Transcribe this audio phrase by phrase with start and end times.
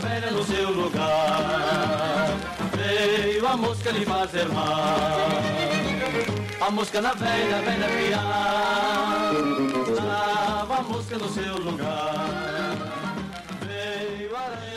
[0.00, 2.28] velha no seu lugar.
[2.76, 5.28] Veio a mosca lhe fazer mal.
[6.60, 9.32] A mosca na velha, velha piar.
[10.04, 12.76] Lava a mosca no seu lugar.
[13.66, 14.70] Veio a.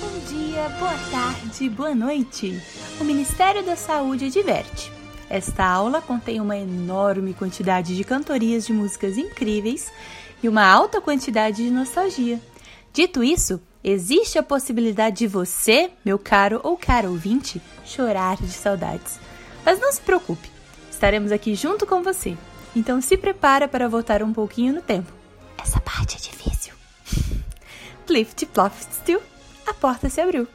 [0.00, 2.60] Bom dia, boa tarde, boa noite.
[3.00, 4.99] O Ministério da Saúde adverte.
[5.30, 9.92] Esta aula contém uma enorme quantidade de cantorias de músicas incríveis
[10.42, 12.40] e uma alta quantidade de nostalgia.
[12.92, 19.20] Dito isso, existe a possibilidade de você, meu caro ou cara ouvinte, chorar de saudades.
[19.64, 20.50] Mas não se preocupe,
[20.90, 22.36] estaremos aqui junto com você.
[22.74, 25.12] Então se prepara para voltar um pouquinho no tempo.
[25.62, 26.74] Essa parte é difícil.
[28.04, 28.48] Plift
[28.94, 29.22] Still,
[29.64, 30.48] a porta se abriu.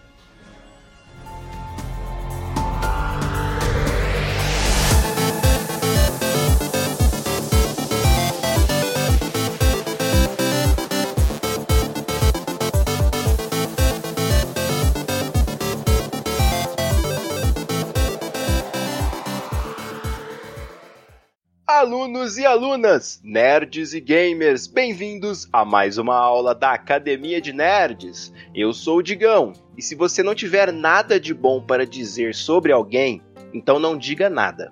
[21.76, 28.34] Alunos e alunas, nerds e gamers, bem-vindos a mais uma aula da Academia de Nerds.
[28.55, 32.71] Eu sou o Digão, e se você não tiver nada de bom para dizer sobre
[32.71, 33.21] alguém,
[33.53, 34.71] então não diga nada.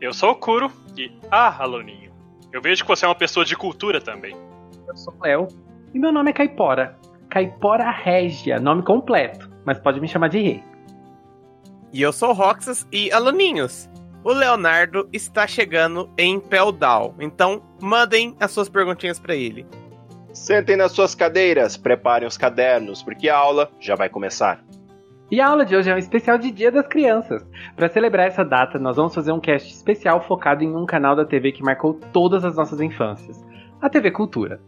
[0.00, 1.12] Eu sou o Kuro e.
[1.30, 2.10] Ah, aluninho.
[2.50, 4.34] Eu vejo que você é uma pessoa de cultura também.
[4.88, 5.48] Eu sou o Léo
[5.92, 6.98] e meu nome é Caipora.
[7.28, 10.64] Caipora Régia, nome completo, mas pode me chamar de Rei.
[11.92, 13.86] E eu sou o Roxas e aluninhos.
[14.26, 19.64] O Leonardo está chegando em Peldal, então mandem as suas perguntinhas para ele.
[20.32, 24.64] Sentem nas suas cadeiras, preparem os cadernos, porque a aula já vai começar.
[25.30, 27.46] E a aula de hoje é um especial de Dia das Crianças.
[27.76, 31.24] Para celebrar essa data, nós vamos fazer um cast especial focado em um canal da
[31.24, 33.40] TV que marcou todas as nossas infâncias,
[33.80, 34.60] a TV Cultura.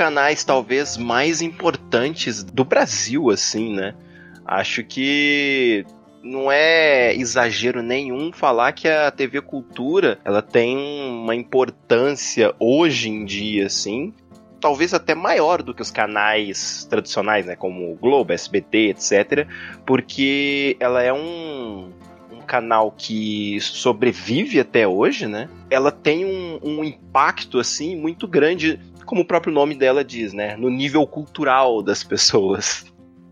[0.00, 3.94] Canais talvez mais importantes do Brasil, assim, né?
[4.46, 5.84] Acho que
[6.22, 13.26] não é exagero nenhum falar que a TV Cultura ela tem uma importância hoje em
[13.26, 14.14] dia, assim,
[14.58, 19.46] talvez até maior do que os canais tradicionais, né, como o Globo, SBT, etc,
[19.84, 21.92] porque ela é um,
[22.50, 25.48] canal que sobrevive até hoje, né?
[25.70, 28.80] Ela tem um, um impacto assim muito grande,
[29.10, 32.86] como o próprio nome dela diz, né, no nível cultural das pessoas.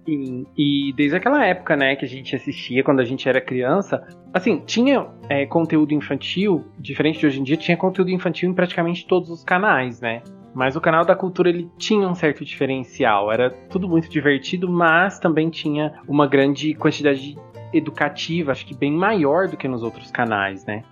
[0.05, 4.05] Sim, e desde aquela época, né, que a gente assistia quando a gente era criança,
[4.34, 9.06] assim, tinha é, conteúdo infantil, diferente de hoje em dia, tinha conteúdo infantil em praticamente
[9.06, 10.21] todos os canais, né?
[10.53, 15.21] Mas o canal da cultura ele tinha um certo diferencial, era tudo muito divertido, mas
[15.21, 17.39] também tinha uma grande quantidade
[17.72, 20.83] educativa, acho que bem maior do que nos outros canais, né?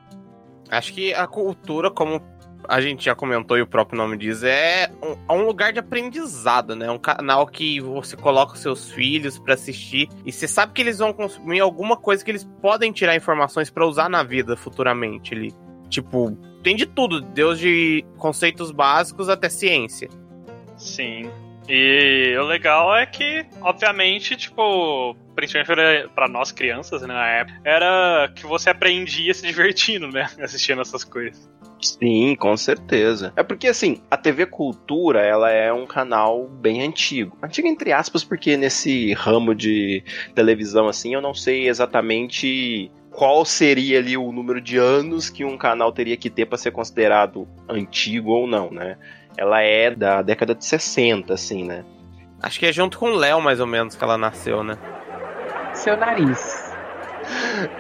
[0.71, 2.21] Acho que a cultura, como
[2.69, 5.78] a gente já comentou e o próprio nome diz, é um, é um lugar de
[5.78, 6.91] aprendizado, né?
[6.91, 11.12] Um canal que você coloca seus filhos para assistir e você sabe que eles vão
[11.12, 15.34] consumir alguma coisa que eles podem tirar informações para usar na vida futuramente.
[15.34, 15.55] Ele,
[15.88, 20.09] tipo, tem de tudo, desde conceitos básicos até ciência.
[20.76, 21.31] Sim.
[21.69, 28.32] E o legal é que, obviamente, tipo, principalmente para nós crianças, né, na época, era
[28.35, 31.50] que você aprendia se divertindo, né, assistindo essas coisas.
[31.81, 33.32] Sim, com certeza.
[33.37, 37.37] É porque assim, a TV Cultura, ela é um canal bem antigo.
[37.43, 40.02] Antigo entre aspas, porque nesse ramo de
[40.34, 45.56] televisão assim, eu não sei exatamente qual seria ali o número de anos que um
[45.56, 48.99] canal teria que ter para ser considerado antigo ou não, né?
[49.37, 51.84] Ela é da década de 60, assim, né?
[52.43, 54.76] Acho que é junto com o Léo, mais ou menos, que ela nasceu, né?
[55.72, 56.56] Seu nariz.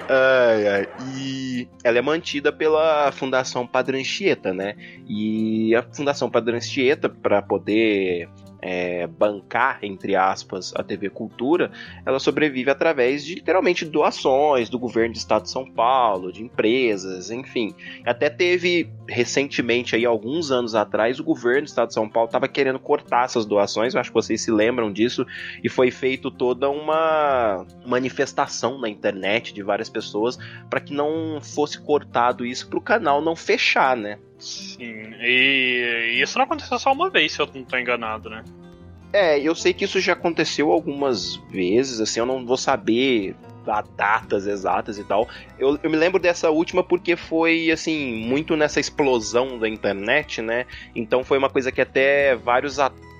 [0.08, 0.88] Ai, ai.
[1.14, 4.74] E ela é mantida pela Fundação Padre Anchieta, né?
[5.08, 8.28] E a Fundação Padre Anchieta, para poder
[8.60, 11.70] é, bancar, entre aspas, a TV Cultura,
[12.04, 17.30] ela sobrevive através de literalmente doações do governo do estado de São Paulo, de empresas,
[17.30, 17.74] enfim.
[18.04, 22.48] Até teve recentemente, aí, alguns anos atrás, o governo do estado de São Paulo estava
[22.48, 25.26] querendo cortar essas doações, eu acho que vocês se lembram disso,
[25.62, 30.38] e foi feito toda uma manifestação na internet de várias pessoas
[30.68, 34.18] para que não fosse cortado isso para o canal não fechar, né?
[34.38, 38.44] Sim, e isso não aconteceu só uma vez, se eu não tô enganado, né?
[39.12, 43.34] É, eu sei que isso já aconteceu algumas vezes, assim, eu não vou saber
[43.96, 45.28] datas exatas e tal.
[45.58, 50.66] Eu, eu me lembro dessa última porque foi, assim, muito nessa explosão da internet, né?
[50.94, 53.15] Então foi uma coisa que até vários atores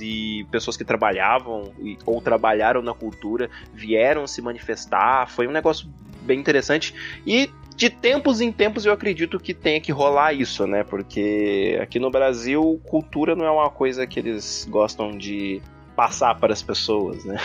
[0.00, 1.72] e pessoas que trabalhavam
[2.04, 5.28] ou trabalharam na cultura vieram se manifestar.
[5.28, 5.88] Foi um negócio
[6.22, 6.94] bem interessante.
[7.26, 10.82] E de tempos em tempos eu acredito que tenha que rolar isso, né?
[10.82, 15.60] Porque aqui no Brasil, cultura não é uma coisa que eles gostam de
[15.94, 17.38] passar para as pessoas, né?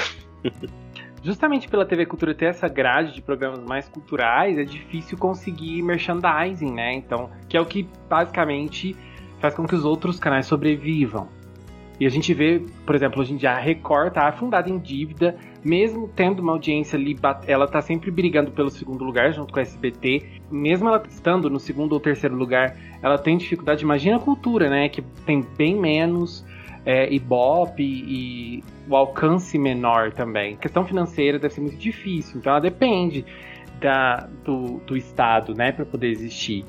[1.23, 6.71] Justamente pela TV Cultura ter essa grade de programas mais culturais, é difícil conseguir merchandising,
[6.71, 6.93] né?
[6.93, 8.95] Então, que é o que basicamente
[9.39, 11.27] faz com que os outros canais sobrevivam.
[12.01, 15.37] E a gente vê, por exemplo, hoje em dia a Record tá afundada em dívida,
[15.63, 17.15] mesmo tendo uma audiência ali,
[17.45, 20.23] ela tá sempre brigando pelo segundo lugar junto com a SBT.
[20.49, 23.83] Mesmo ela estando no segundo ou terceiro lugar, ela tem dificuldade.
[23.83, 24.89] Imagina a cultura, né?
[24.89, 26.43] Que tem bem menos
[26.87, 30.55] é, Ibope e o alcance menor também.
[30.55, 33.23] A questão financeira deve ser muito difícil, então ela depende
[33.79, 36.65] da, do, do Estado, né, para poder existir.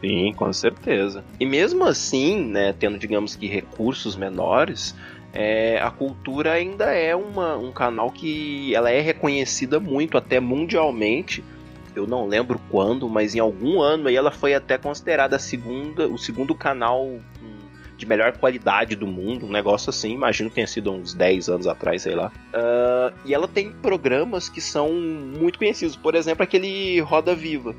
[0.00, 1.24] Sim, com certeza.
[1.40, 4.94] E mesmo assim, né, tendo, digamos que, recursos menores,
[5.32, 11.44] é, a cultura ainda é uma, um canal que ela é reconhecida muito, até mundialmente.
[11.94, 16.06] Eu não lembro quando, mas em algum ano aí ela foi até considerada a segunda,
[16.06, 17.22] o segundo canal hum,
[17.96, 21.66] de melhor qualidade do mundo, um negócio assim, imagino que tenha sido uns 10 anos
[21.66, 22.30] atrás, sei lá.
[22.54, 27.74] Uh, e ela tem programas que são muito conhecidos, por exemplo, aquele Roda Viva,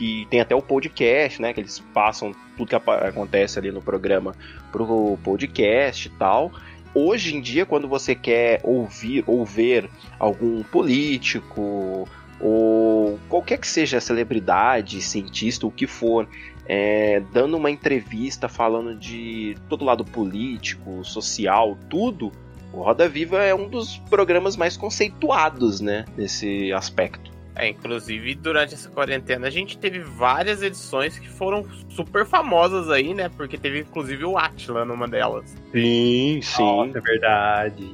[0.00, 1.52] que tem até o podcast, né?
[1.52, 4.34] Que eles passam tudo que acontece ali no programa
[4.72, 6.50] pro podcast e tal.
[6.94, 12.08] Hoje em dia, quando você quer ouvir ou ver algum político
[12.40, 16.26] ou qualquer que seja celebridade, cientista, o que for,
[16.64, 22.32] é, dando uma entrevista falando de todo lado político, social, tudo,
[22.72, 27.39] o Roda Viva é um dos programas mais conceituados, né, nesse aspecto.
[27.60, 33.12] É, inclusive durante essa quarentena a gente teve várias edições que foram super famosas aí,
[33.12, 33.28] né?
[33.36, 35.54] Porque teve inclusive o Atila numa delas.
[35.70, 36.62] Sim, sim.
[36.62, 37.92] Nossa, é verdade.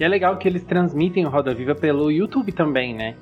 [0.00, 3.14] E é legal que eles transmitem o Roda Viva pelo YouTube também, né?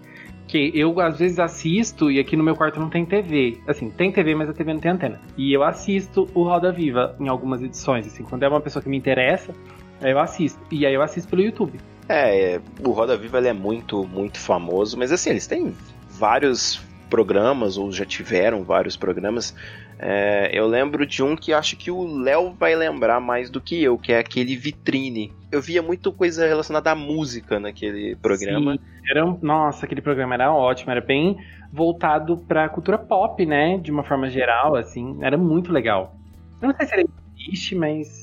[0.46, 3.58] Que eu às vezes assisto e aqui no meu quarto não tem TV.
[3.66, 5.20] Assim, tem TV, mas a TV não tem antena.
[5.36, 8.88] E eu assisto o Roda Viva em algumas edições, assim, quando é uma pessoa que
[8.88, 9.52] me interessa,
[10.00, 10.60] eu assisto.
[10.70, 11.80] E aí eu assisto pelo YouTube.
[12.08, 15.74] É, o Roda Viva ele é muito, muito famoso, mas assim, eles têm
[16.10, 19.54] vários programas, ou já tiveram vários programas.
[19.98, 23.82] É, eu lembro de um que acho que o Léo vai lembrar mais do que
[23.82, 25.30] eu, que é aquele Vitrine.
[25.50, 28.72] Eu via muito coisa relacionada à música naquele programa.
[28.72, 31.36] Sim, era nossa, aquele programa era ótimo, era bem
[31.72, 33.78] voltado pra cultura pop, né?
[33.78, 36.16] De uma forma geral, assim, era muito legal.
[36.60, 37.08] Eu não sei se ele
[37.38, 38.21] existe, mas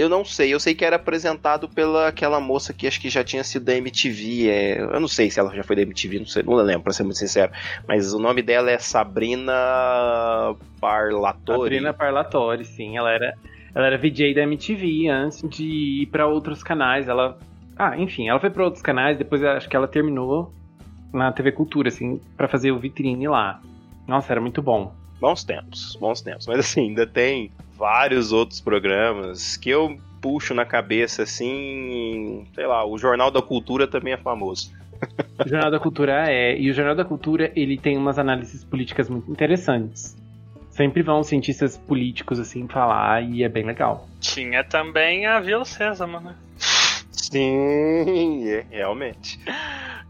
[0.00, 3.22] eu não sei, eu sei que era apresentado pela aquela moça que acho que já
[3.22, 4.48] tinha sido da MTV.
[4.48, 6.92] É, eu não sei se ela já foi da MTV, não sei, não lembro, pra
[6.92, 7.52] ser muito sincero.
[7.86, 9.52] Mas o nome dela é Sabrina
[10.80, 11.58] Parlatori.
[11.58, 12.96] Sabrina Parlatori, sim.
[12.96, 13.34] Ela era,
[13.74, 17.06] ela era VJ da MTV antes de ir para outros canais.
[17.06, 17.38] Ela.
[17.76, 20.52] Ah, enfim, ela foi para outros canais, depois acho que ela terminou
[21.12, 23.60] na TV Cultura, assim, para fazer o vitrine lá.
[24.06, 24.94] Nossa, era muito bom.
[25.20, 26.46] Bons tempos, bons tempos.
[26.46, 32.84] Mas assim, ainda tem vários outros programas que eu puxo na cabeça assim, sei lá,
[32.84, 34.72] o Jornal da Cultura também é famoso.
[35.44, 39.08] O Jornal da Cultura é, e o Jornal da Cultura ele tem umas análises políticas
[39.08, 40.16] muito interessantes.
[40.68, 44.08] Sempre vão cientistas políticos assim falar e é bem legal.
[44.20, 46.34] Tinha também a Vila Sésamo, né?
[47.30, 49.38] Sim, é, realmente.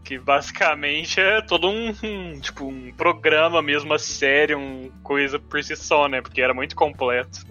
[0.03, 1.93] Que basicamente é todo um,
[2.41, 6.19] tipo um programa mesmo, uma série, uma coisa por si só, né?
[6.21, 7.45] Porque era muito completo.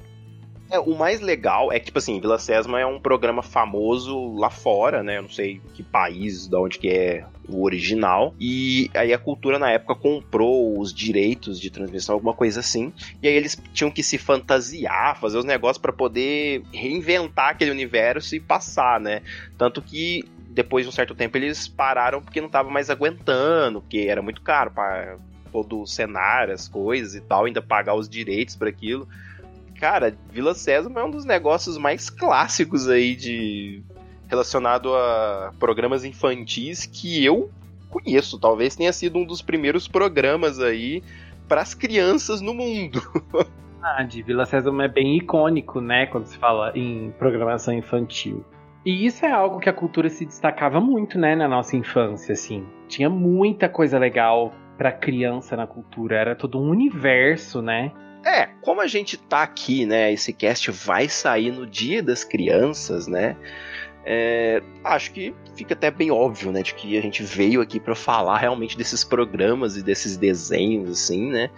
[0.71, 4.49] É, o mais legal é que, tipo assim, Vila Sésamo é um programa famoso lá
[4.49, 5.19] fora, né?
[5.19, 8.33] Eu não sei que país, de onde que é o original.
[8.39, 12.93] E aí a cultura na época comprou os direitos de transmissão, alguma coisa assim.
[13.21, 18.37] E aí eles tinham que se fantasiar, fazer os negócios para poder reinventar aquele universo
[18.37, 19.23] e passar, né?
[19.59, 24.07] Tanto que depois de um certo tempo eles pararam porque não tava mais aguentando, porque
[24.09, 25.19] era muito caro para
[25.50, 29.09] todo o cenário, as coisas e tal, ainda pagar os direitos para aquilo
[29.81, 33.83] cara, Vila Sésamo é um dos negócios mais clássicos aí de
[34.29, 37.51] relacionado a programas infantis que eu
[37.89, 38.39] conheço.
[38.39, 41.03] Talvez tenha sido um dos primeiros programas aí
[41.49, 43.01] para as crianças no mundo.
[43.83, 48.45] Ah, de Vila Sésamo é bem icônico, né, quando se fala em programação infantil.
[48.85, 52.67] E isso é algo que a cultura se destacava muito, né, na nossa infância, assim.
[52.89, 57.91] Tinha muita coisa legal para criança na cultura, era todo um universo, né?
[58.25, 60.12] É, como a gente tá aqui, né?
[60.12, 63.37] Esse cast vai sair no Dia das Crianças, né?
[64.05, 67.95] É, acho que fica até bem óbvio, né, de que a gente veio aqui para
[67.95, 71.50] falar realmente desses programas e desses desenhos, assim, né?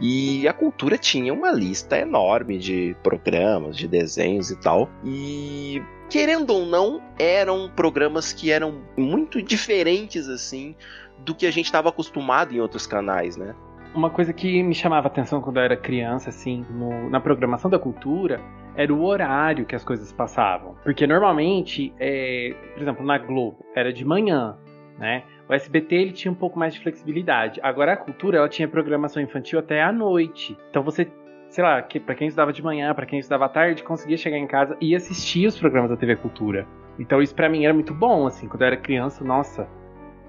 [0.00, 4.90] E a cultura tinha uma lista enorme de programas, de desenhos e tal.
[5.04, 5.80] E
[6.10, 10.74] querendo ou não, eram programas que eram muito diferentes, assim,
[11.18, 13.54] do que a gente estava acostumado em outros canais, né?
[13.94, 17.78] Uma coisa que me chamava atenção quando eu era criança, assim, no, na programação da
[17.78, 18.40] cultura,
[18.74, 20.74] era o horário que as coisas passavam.
[20.82, 24.58] Porque normalmente, é, por exemplo, na Globo, era de manhã,
[24.98, 25.22] né?
[25.48, 27.60] O SBT ele tinha um pouco mais de flexibilidade.
[27.62, 30.58] Agora a cultura ela tinha programação infantil até à noite.
[30.70, 31.06] Então você,
[31.48, 34.38] sei lá, que, para quem estudava de manhã, para quem estudava à tarde, conseguia chegar
[34.38, 36.66] em casa e assistir os programas da TV Cultura.
[36.98, 39.68] Então isso para mim era muito bom, assim, quando eu era criança, nossa.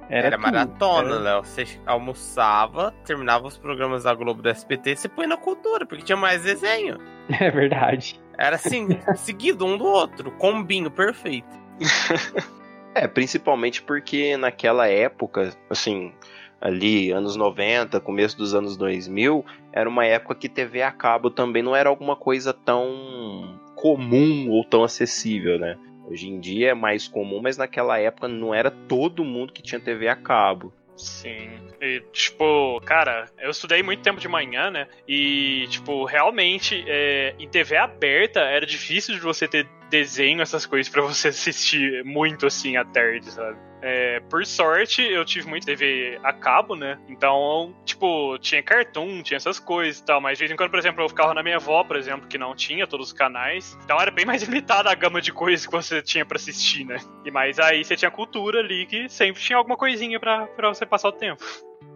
[0.10, 1.44] Era, era maratona, Léo.
[1.44, 6.18] Você almoçava, terminava os programas da Globo do SBT, você põe na cultura, porque tinha
[6.18, 6.98] mais desenho.
[7.28, 8.22] É verdade.
[8.38, 11.48] Era assim, seguido um do outro, combinho perfeito.
[12.98, 16.14] É, principalmente porque naquela época, assim,
[16.62, 19.44] ali anos 90, começo dos anos 2000,
[19.74, 24.64] era uma época que TV a cabo também não era alguma coisa tão comum ou
[24.64, 25.78] tão acessível, né?
[26.08, 29.80] Hoje em dia é mais comum, mas naquela época não era todo mundo que tinha
[29.80, 30.74] TV a cabo.
[30.98, 31.50] Sim.
[31.82, 34.88] E, tipo, cara, eu estudei muito tempo de manhã, né?
[35.08, 40.92] E, tipo, realmente, é, em TV aberta era difícil de você ter desenho, essas coisas,
[40.92, 43.58] para você assistir muito assim à tarde, sabe?
[43.88, 46.98] É, por sorte, eu tive muito TV a cabo, né?
[47.08, 50.20] Então, tipo, tinha cartoon, tinha essas coisas e tal.
[50.20, 52.36] Mas de vez em quando, por exemplo, eu ficava na minha avó, por exemplo, que
[52.36, 53.78] não tinha todos os canais.
[53.84, 56.98] Então era bem mais limitada a gama de coisas que você tinha para assistir, né?
[57.24, 61.10] E mais aí você tinha cultura ali que sempre tinha alguma coisinha para você passar
[61.10, 61.44] o tempo.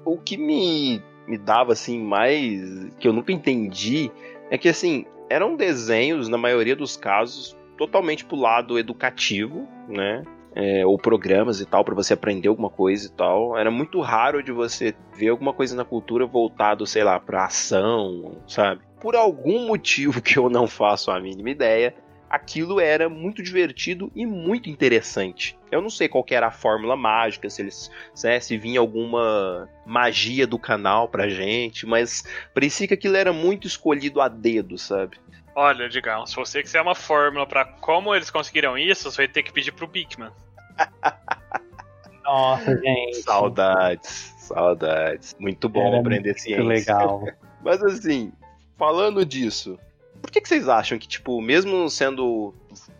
[0.05, 2.93] O que me, me dava, assim, mais.
[2.99, 4.11] que eu nunca entendi
[4.51, 10.21] é que, assim, eram desenhos, na maioria dos casos, totalmente pro lado educativo, né?
[10.53, 13.57] É, ou programas e tal, para você aprender alguma coisa e tal.
[13.57, 18.37] Era muito raro de você ver alguma coisa na cultura voltado, sei lá, pra ação,
[18.45, 18.81] sabe?
[18.99, 21.95] Por algum motivo que eu não faço a mínima ideia,
[22.29, 25.57] aquilo era muito divertido e muito interessante.
[25.71, 27.91] Eu não sei qual era a fórmula mágica, se eles
[28.23, 33.67] né, se vinha alguma magia do canal pra gente, mas parecia que aquilo era muito
[33.67, 35.17] escolhido a dedo, sabe?
[35.55, 39.43] Olha, Digão, se você quiser uma fórmula para como eles conseguiram isso, você vai ter
[39.43, 40.31] que pedir pro Bigman.
[42.23, 43.17] Nossa, gente.
[43.23, 45.35] Saudades, saudades.
[45.39, 46.63] Muito bom Era aprender muito ciência.
[46.63, 47.23] legal.
[47.63, 48.31] Mas assim,
[48.77, 49.77] falando disso,
[50.21, 52.53] por que, que vocês acham que, tipo, mesmo sendo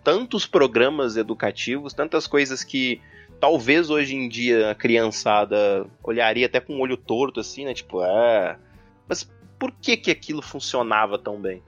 [0.03, 3.01] tantos programas educativos, tantas coisas que
[3.39, 7.73] talvez hoje em dia a criançada olharia até com um olho torto, assim, né?
[7.73, 8.57] Tipo, é.
[9.07, 11.61] Mas por que que aquilo funcionava tão bem?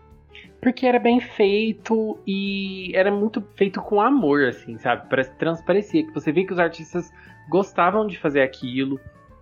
[0.61, 5.09] Porque era bem feito e era muito feito com amor, assim, sabe?
[5.39, 7.11] Transparecia que você vê que os artistas
[7.49, 8.99] gostavam de fazer aquilo,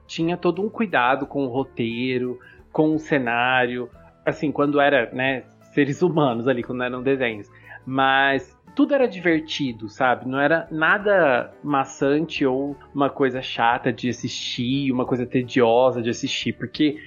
[0.07, 2.39] tinha todo um cuidado com o roteiro,
[2.71, 3.89] com o cenário,
[4.25, 7.49] assim, quando era, né, seres humanos ali, quando eram desenhos.
[7.85, 10.27] Mas tudo era divertido, sabe?
[10.27, 16.53] Não era nada maçante ou uma coisa chata de assistir, uma coisa tediosa de assistir,
[16.53, 16.97] porque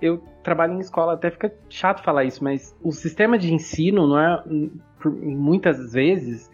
[0.00, 4.18] eu trabalho em escola, até fica chato falar isso, mas o sistema de ensino não
[4.18, 4.44] é,
[5.04, 6.50] muitas vezes,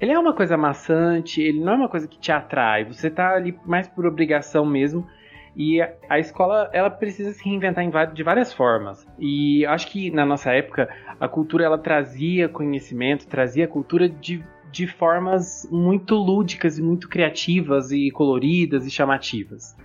[0.00, 3.34] ele é uma coisa maçante, ele não é uma coisa que te atrai, você tá
[3.34, 5.06] ali mais por obrigação mesmo,
[5.54, 9.06] e a, a escola, ela precisa se reinventar em, de várias formas.
[9.18, 10.88] E acho que na nossa época,
[11.18, 17.90] a cultura, ela trazia conhecimento, trazia cultura de, de formas muito lúdicas e muito criativas
[17.90, 19.76] e coloridas e chamativas.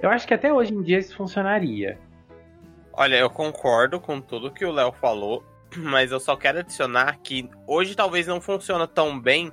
[0.00, 1.98] Eu acho que até hoje em dia isso funcionaria.
[2.98, 5.44] Olha, eu concordo com tudo que o Léo falou,
[5.76, 9.52] mas eu só quero adicionar que hoje talvez não funciona tão bem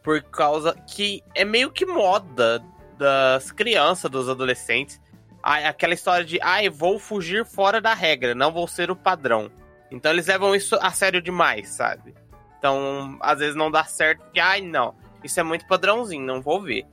[0.00, 2.62] por causa que é meio que moda
[2.96, 5.00] das crianças, dos adolescentes.
[5.42, 9.50] Aquela história de, ai, ah, vou fugir fora da regra, não vou ser o padrão.
[9.90, 12.14] Então eles levam isso a sério demais, sabe?
[12.58, 16.62] Então, às vezes não dá certo, porque, ai, não, isso é muito padrãozinho, não vou
[16.62, 16.86] ver.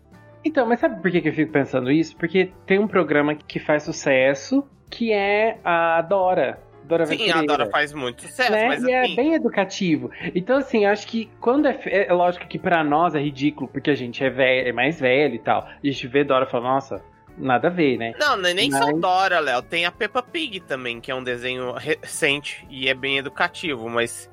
[0.43, 2.15] Então, mas sabe por que eu fico pensando isso?
[2.17, 6.59] Porque tem um programa que faz sucesso que é a Dora.
[6.83, 7.41] Dora Sim, a.
[7.43, 8.67] Dora faz muito sucesso, né?
[8.67, 10.11] mas e é assim, bem educativo.
[10.35, 13.89] Então, assim, acho que quando é, fe- é lógico que pra nós é ridículo, porque
[13.91, 15.61] a gente é, velho, é mais velho e tal.
[15.63, 17.01] A gente vê Dora e fala, nossa,
[17.37, 18.13] nada a ver, né?
[18.19, 19.61] Não, é nem só Mas- Dora, Léo.
[19.61, 24.29] Tem a Peppa Pig também, que é um desenho recente e é bem educativo, mas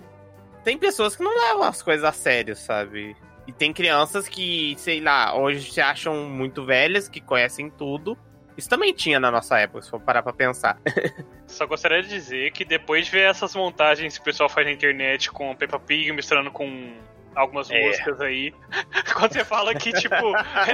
[0.64, 3.14] tem pessoas que não levam as coisas a sério, sabe?
[3.48, 8.16] E tem crianças que, sei lá, hoje se acham muito velhas, que conhecem tudo.
[8.58, 10.78] Isso também tinha na nossa época, se for parar pra pensar.
[11.46, 14.72] Só gostaria de dizer que depois de ver essas montagens que o pessoal faz na
[14.72, 16.92] internet com Peppa Pig misturando com
[17.34, 17.86] algumas É.
[17.86, 18.52] músicas aí,
[19.16, 20.14] quando você fala que, tipo,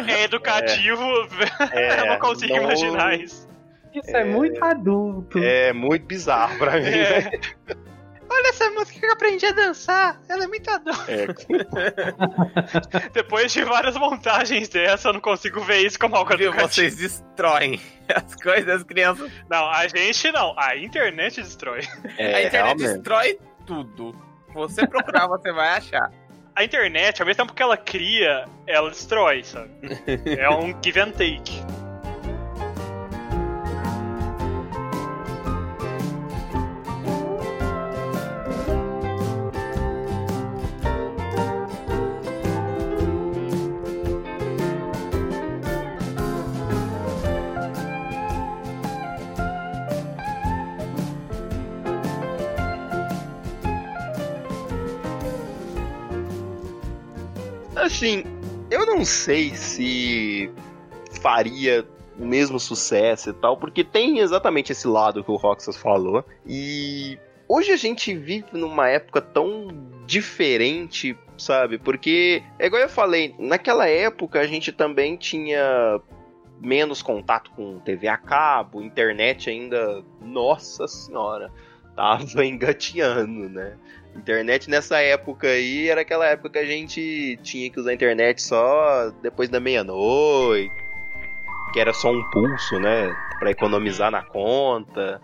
[0.09, 1.01] é educativo,
[2.01, 3.49] eu não consigo não- imaginar isso.
[3.95, 5.39] Isso é, muito adulto.
[5.39, 7.31] É muito bizarro pra mim, É.
[8.29, 11.05] Olha essa música que eu aprendi a dançar, ela é muito adulta.
[11.09, 11.27] É,
[13.13, 16.49] Depois de várias montagens dessa, eu não consigo ver isso como algo Viu?
[16.51, 16.73] educativo.
[16.73, 17.81] Vocês destroem
[18.15, 19.31] as coisas crianças.
[19.49, 21.81] Não, a gente não, a internet destrói.
[22.19, 22.79] é, a internet realmente.
[22.95, 24.15] destrói tudo.
[24.55, 26.11] Você procurar, você vai achar.
[26.57, 29.71] A internet, ao mesmo tempo que ela cria, ela destrói, sabe?
[30.39, 31.61] É um give and take.
[57.95, 58.25] Assim,
[58.73, 60.51] eu não sei se
[61.23, 61.87] faria
[62.19, 66.25] o mesmo sucesso e tal, porque tem exatamente esse lado que o Roxas falou.
[66.45, 67.17] E
[67.49, 69.69] hoje a gente vive numa época tão
[70.05, 71.79] diferente, sabe?
[71.79, 76.01] Porque, é igual eu falei, naquela época a gente também tinha
[76.61, 81.49] menos contato com TV a cabo, internet ainda, nossa senhora,
[81.95, 83.77] tava engateando, né?
[84.17, 88.41] Internet nessa época aí era aquela época que a gente tinha que usar a internet
[88.43, 90.73] só depois da meia-noite,
[91.73, 93.15] que era só um pulso, né?
[93.39, 95.21] Pra economizar na conta.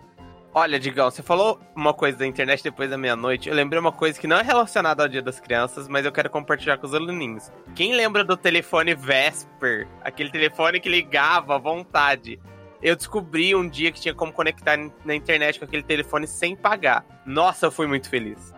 [0.53, 3.47] Olha, Digão, você falou uma coisa da internet depois da meia-noite.
[3.47, 6.29] Eu lembrei uma coisa que não é relacionada ao Dia das Crianças, mas eu quero
[6.29, 7.49] compartilhar com os aluninhos.
[7.73, 9.87] Quem lembra do telefone Vesper?
[10.03, 12.37] Aquele telefone que ligava à vontade.
[12.81, 17.05] Eu descobri um dia que tinha como conectar na internet com aquele telefone sem pagar.
[17.25, 18.53] Nossa, eu fui muito feliz.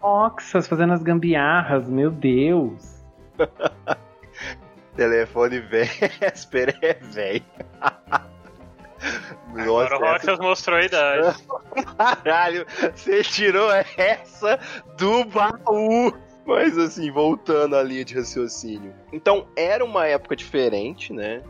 [0.00, 3.04] Roxas fazendo as gambiarras, meu Deus.
[4.96, 7.44] Telefone Vesper é velho.
[9.56, 11.36] Agora o essa- Roxas mostrou a idade.
[11.96, 14.58] Caralho, você tirou essa
[14.96, 16.12] do baú.
[16.46, 18.92] Mas assim, voltando à linha de raciocínio.
[19.12, 21.42] Então, era uma época diferente, né?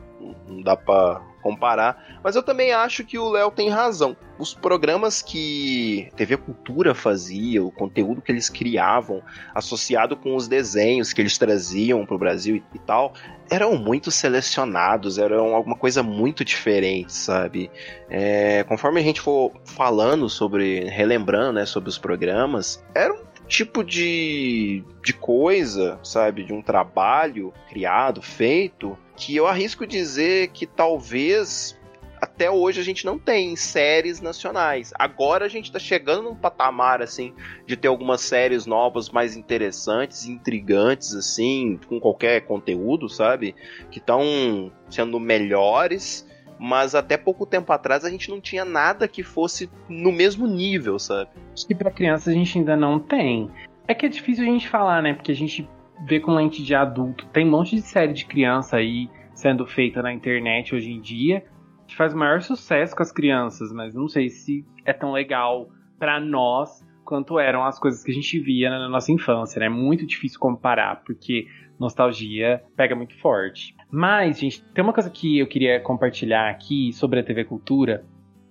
[0.47, 2.21] Não dá pra comparar.
[2.23, 4.17] Mas eu também acho que o Léo tem razão.
[4.39, 9.23] Os programas que TV Cultura fazia, o conteúdo que eles criavam,
[9.55, 13.13] associado com os desenhos que eles traziam pro Brasil e, e tal,
[13.51, 17.71] eram muito selecionados, eram alguma coisa muito diferente, sabe?
[18.09, 23.83] É, conforme a gente for falando sobre, relembrando, né, sobre os programas, era um tipo
[23.83, 31.79] de, de coisa, sabe, de um trabalho criado, feito, que eu arrisco dizer que talvez
[32.23, 34.93] até hoje a gente não tem séries nacionais.
[34.99, 37.35] Agora a gente tá chegando num patamar assim
[37.67, 43.55] de ter algumas séries novas mais interessantes, intrigantes assim, com qualquer conteúdo, sabe?
[43.91, 46.27] Que estão sendo melhores,
[46.59, 50.99] mas até pouco tempo atrás a gente não tinha nada que fosse no mesmo nível,
[50.99, 51.31] sabe?
[51.69, 53.51] Que pra criança a gente ainda não tem.
[53.87, 55.13] É que é difícil a gente falar, né?
[55.13, 55.69] Porque a gente
[56.07, 57.27] vê com lente de adulto.
[57.29, 61.45] Tem um monte de série de criança aí sendo feita na internet hoje em dia
[61.87, 66.21] que faz maior sucesso com as crianças, mas não sei se é tão legal pra
[66.21, 69.67] nós quanto eram as coisas que a gente via na nossa infância, né?
[69.67, 71.49] É muito difícil comparar, porque
[71.81, 73.75] nostalgia pega muito forte.
[73.91, 78.05] Mas, gente, tem uma coisa que eu queria compartilhar aqui sobre a TV Cultura,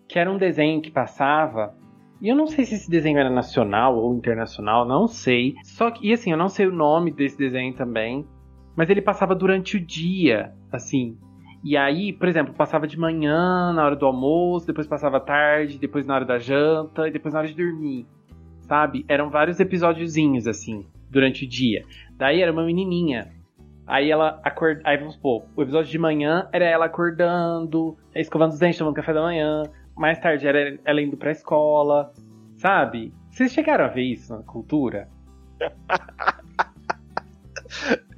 [0.10, 1.74] que era um desenho que passava
[2.22, 5.56] e eu não sei se esse desenho era nacional ou internacional, não sei.
[5.64, 8.26] Só que, e assim, eu não sei o nome desse desenho também.
[8.76, 11.18] Mas ele passava durante o dia, assim.
[11.64, 15.78] E aí, por exemplo, passava de manhã, na hora do almoço, depois passava à tarde,
[15.78, 18.06] depois na hora da janta e depois na hora de dormir.
[18.62, 19.04] Sabe?
[19.08, 21.84] Eram vários episódiozinhos, assim, durante o dia.
[22.18, 23.32] Daí era uma menininha.
[23.86, 24.82] Aí ela acorda.
[24.86, 29.14] Aí vamos supor, o episódio de manhã era ela acordando, escovando os dentes, tomando café
[29.14, 29.64] da manhã.
[30.00, 32.14] Mais tarde era ela indo pra escola,
[32.56, 33.14] sabe?
[33.30, 35.10] Vocês chegaram a ver isso na cultura?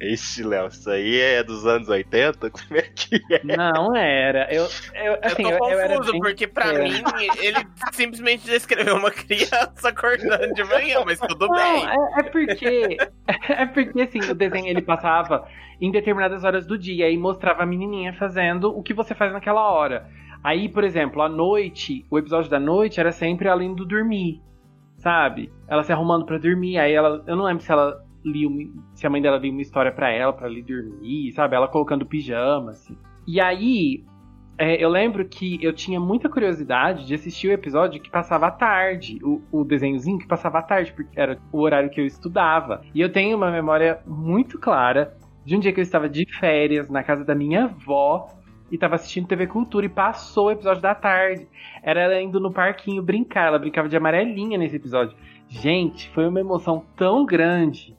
[0.00, 2.50] Ixi, Léo, isso aí é dos anos 80?
[2.50, 3.42] Como é que é?
[3.44, 4.46] Não era.
[4.52, 4.62] Eu,
[4.94, 6.78] eu, assim, eu tô eu, eu era confuso, bem- porque pra é.
[6.84, 7.02] mim
[7.40, 7.58] ele
[7.92, 11.84] simplesmente descreveu uma criança acordando de manhã, mas tudo bem.
[11.84, 12.96] Não, é, é porque.
[13.48, 15.46] É porque, assim, o desenho ele passava
[15.80, 19.68] em determinadas horas do dia e mostrava a menininha fazendo o que você faz naquela
[19.70, 20.08] hora.
[20.42, 24.40] Aí, por exemplo, à noite, o episódio da noite era sempre ela indo dormir,
[24.96, 25.52] sabe?
[25.68, 26.78] Ela se arrumando pra dormir.
[26.78, 27.22] Aí ela.
[27.26, 30.32] Eu não lembro se ela uma- Se a mãe dela lia uma história pra ela,
[30.32, 31.56] pra ela ir dormir, sabe?
[31.56, 32.96] Ela colocando pijama, assim.
[33.26, 34.04] E aí,
[34.58, 38.50] é, eu lembro que eu tinha muita curiosidade de assistir o episódio que passava à
[38.50, 42.82] tarde, o, o desenhozinho que passava à tarde, porque era o horário que eu estudava.
[42.94, 46.88] E eu tenho uma memória muito clara de um dia que eu estava de férias
[46.88, 48.28] na casa da minha avó
[48.72, 51.46] e estava assistindo TV Cultura e passou o episódio da tarde.
[51.82, 55.14] Era ela indo no parquinho brincar, ela brincava de amarelinha nesse episódio.
[55.46, 57.94] Gente, foi uma emoção tão grande.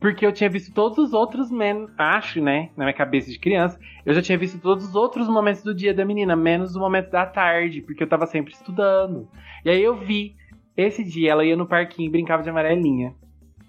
[0.00, 1.50] Porque eu tinha visto todos os outros,
[1.96, 2.70] acho, né?
[2.76, 5.94] Na minha cabeça de criança, eu já tinha visto todos os outros momentos do dia
[5.94, 9.28] da menina, menos o momento da tarde, porque eu tava sempre estudando.
[9.64, 10.34] E aí eu vi,
[10.76, 13.14] esse dia ela ia no parquinho e brincava de amarelinha.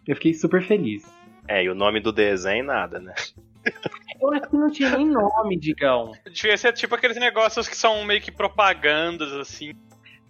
[0.08, 1.04] Eu fiquei super feliz.
[1.48, 3.14] É, e o nome do desenho, nada, né?
[4.22, 6.12] Eu acho que não tinha nem nome, Digão.
[6.32, 9.74] Devia ser tipo aqueles negócios que são meio que propagandas, assim,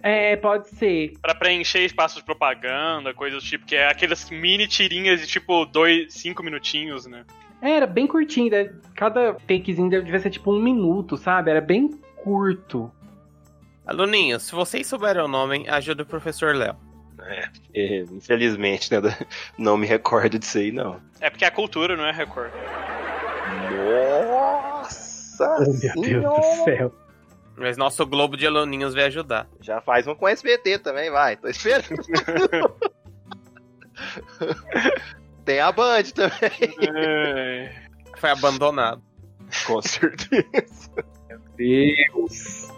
[0.01, 1.13] É, pode ser.
[1.21, 5.65] pra preencher espaços de propaganda, coisas do tipo, que é aquelas mini tirinhas de tipo
[5.65, 7.25] dois, cinco minutinhos, né?
[7.61, 8.71] É, Era bem curtinho, né?
[8.95, 11.49] cada takezinho devia ser tipo um minuto, sabe?
[11.51, 11.89] Era bem
[12.23, 12.89] curto.
[13.85, 16.75] Aluninhos, se vocês souberem o nome, ajuda o professor Léo.
[17.75, 18.99] É, infelizmente, né?
[19.57, 21.01] Não me recordo disso aí, não.
[21.19, 22.51] É porque é a cultura, não é Record.
[24.27, 25.57] Nossa!
[25.59, 26.39] Oh, meu Deus Senhora!
[26.39, 26.93] do céu.
[27.57, 29.47] Mas nosso Globo de Aluninhos vai ajudar.
[29.59, 31.35] Já faz um com SBT também, vai.
[31.35, 31.89] Tô esperando.
[35.43, 36.75] Tem a Band também.
[36.95, 37.73] É.
[38.15, 39.01] Foi abandonado.
[39.65, 40.91] Com certeza.
[41.57, 42.69] Deus.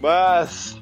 [0.00, 0.80] Mas.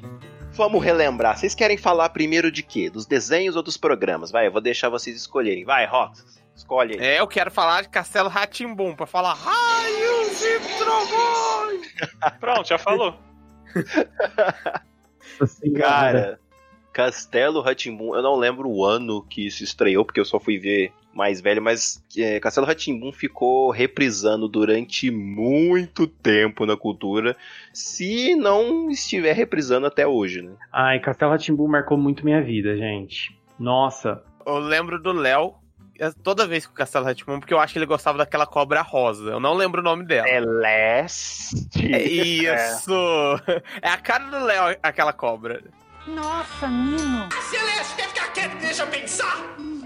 [0.51, 1.37] Vamos relembrar.
[1.37, 2.89] Vocês querem falar primeiro de quê?
[2.89, 4.31] Dos desenhos ou dos programas?
[4.31, 5.63] Vai, eu vou deixar vocês escolherem.
[5.63, 6.25] Vai, Rox.
[6.55, 6.99] Escolhe aí.
[6.99, 11.93] É, eu quero falar de Castelo Ratimbum pra falar raios e trovões.
[12.39, 13.15] Pronto, já falou.
[15.77, 16.39] Cara,
[16.91, 20.91] Castelo Ratimbum, eu não lembro o ano que isso estreou, porque eu só fui ver
[21.17, 27.35] mais velho, mas é, Castelo Ratimbum ficou reprisando durante muito tempo na cultura,
[27.73, 30.53] se não estiver reprisando até hoje, né?
[30.71, 33.35] Ai, Castelo Ratimbu marcou muito minha vida, gente.
[33.59, 34.23] Nossa.
[34.45, 35.55] Eu lembro do Léo
[35.99, 38.83] é, toda vez com o Castelo Ratimbum, porque eu acho que ele gostava daquela cobra
[38.83, 39.31] rosa.
[39.31, 40.27] Eu não lembro o nome dela.
[40.27, 41.93] Celeste.
[41.93, 42.93] É isso!
[43.81, 45.63] É a cara do Léo, aquela cobra.
[46.05, 47.27] Nossa, Nino!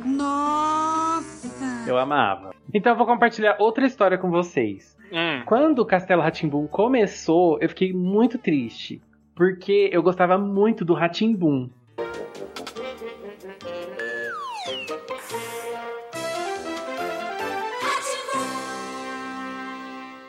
[0.05, 1.85] Nossa!
[1.87, 2.53] Eu amava.
[2.73, 4.97] Então eu vou compartilhar outra história com vocês.
[5.11, 5.43] Hum.
[5.45, 9.01] Quando o Castelo Ratimbum começou, eu fiquei muito triste.
[9.35, 11.69] Porque eu gostava muito do Ratimbum.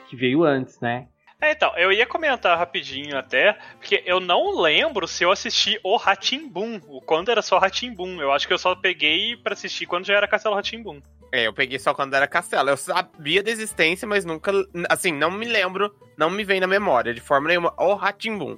[0.09, 1.07] Que veio antes, né?
[1.43, 5.97] É, então, eu ia comentar rapidinho até, porque eu não lembro se eu assisti o
[5.97, 8.21] Ratimbum, o quando era só Ratimbum.
[8.21, 11.03] Eu acho que eu só peguei pra assistir quando já era Castelo Ratimbum.
[11.33, 12.71] É, eu peguei só quando era Castelo.
[12.71, 14.53] Eu sabia da existência, mas nunca.
[14.89, 17.75] Assim, não me lembro, não me vem na memória de forma nenhuma.
[17.77, 18.57] O Ratimbum.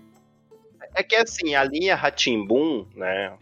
[0.94, 3.32] É que assim, a linha Ratimbum, né?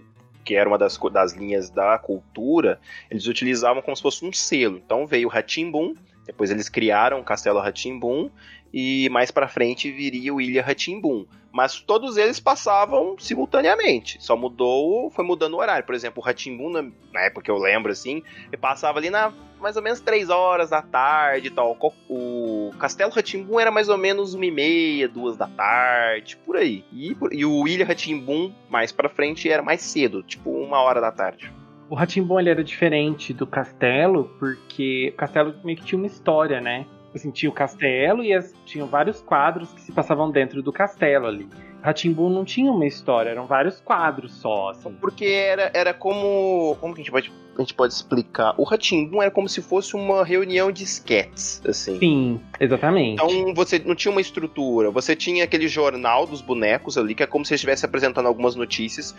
[0.44, 4.76] Que era uma das, das linhas da cultura, eles utilizavam como se fosse um selo.
[4.76, 8.30] Então veio o Ratimbum, depois eles criaram o Castelo Ratimbum,
[8.72, 11.26] e mais pra frente viria o Ilha Ratimbum.
[11.52, 15.84] Mas todos eles passavam simultaneamente, só mudou, foi mudando o horário.
[15.84, 18.22] Por exemplo, o Ratimbum, na, época que eu lembro assim,
[18.58, 21.78] passava ali na mais ou menos 3 horas da tarde e tal.
[22.08, 26.84] O Castelo Ratimbum era mais ou menos uma e meia, duas da tarde, por aí.
[26.92, 31.12] E, e o Ilha Ratimbum, mais pra frente, era mais cedo, tipo uma hora da
[31.12, 31.52] tarde.
[31.88, 36.60] O Ratimbum ele era diferente do castelo, porque o castelo meio que tinha uma história,
[36.60, 36.86] né?
[37.14, 41.26] Assim, tinha o castelo e as, tinham vários quadros que se passavam dentro do castelo
[41.26, 41.46] ali.
[41.82, 44.92] Ratimbum não tinha uma história, eram vários quadros só, assim.
[45.00, 46.76] Porque era, era como.
[46.80, 48.54] Como que a gente pode, a gente pode explicar?
[48.56, 51.98] O Ratimbum era como se fosse uma reunião de sketches, assim.
[51.98, 53.20] Sim, exatamente.
[53.22, 57.26] Então você não tinha uma estrutura, você tinha aquele jornal dos bonecos ali, que é
[57.26, 59.14] como se estivesse apresentando algumas notícias.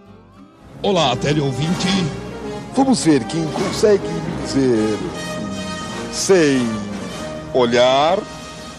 [0.81, 1.87] Olá, teleouvinte.
[2.75, 4.97] Vamos ver quem consegue me dizer.
[6.11, 6.92] Sei.
[7.53, 8.19] Olhar,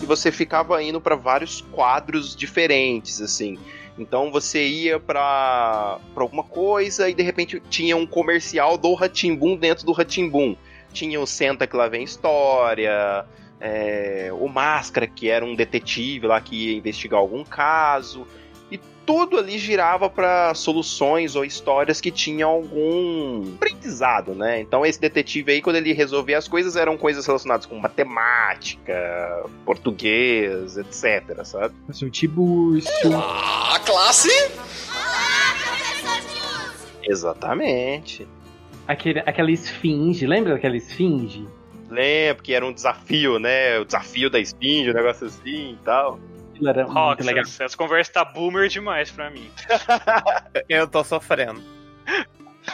[0.03, 3.59] e você ficava indo para vários quadros diferentes, assim.
[3.99, 9.87] Então você ia pra alguma coisa e de repente tinha um comercial do Ratimbum dentro
[9.87, 10.57] do Ratimbum.
[10.93, 13.25] Tinha o Senta que lá vem história,
[13.61, 18.27] é, o Máscara, que era um detetive lá que ia investigar algum caso.
[19.07, 24.61] Tudo ali girava para soluções ou histórias que tinham algum aprendizado, né?
[24.61, 30.77] Então esse detetive aí, quando ele resolvia as coisas, eram coisas relacionadas com matemática, português,
[30.79, 31.75] etc, sabe?
[31.89, 32.91] Assim, o Tiburcio.
[33.15, 34.31] a classe,
[37.07, 38.27] Exatamente.
[38.87, 41.47] Aquele, aquela esfinge, lembra daquela esfinge?
[41.91, 43.79] Lembro que era um desafio, né?
[43.79, 46.19] O desafio da Spinge, um negócio assim e tal.
[46.55, 47.45] Aquilo era muito legal.
[47.45, 49.51] Essa conversa tá boomer demais pra mim.
[50.69, 51.61] Eu tô sofrendo.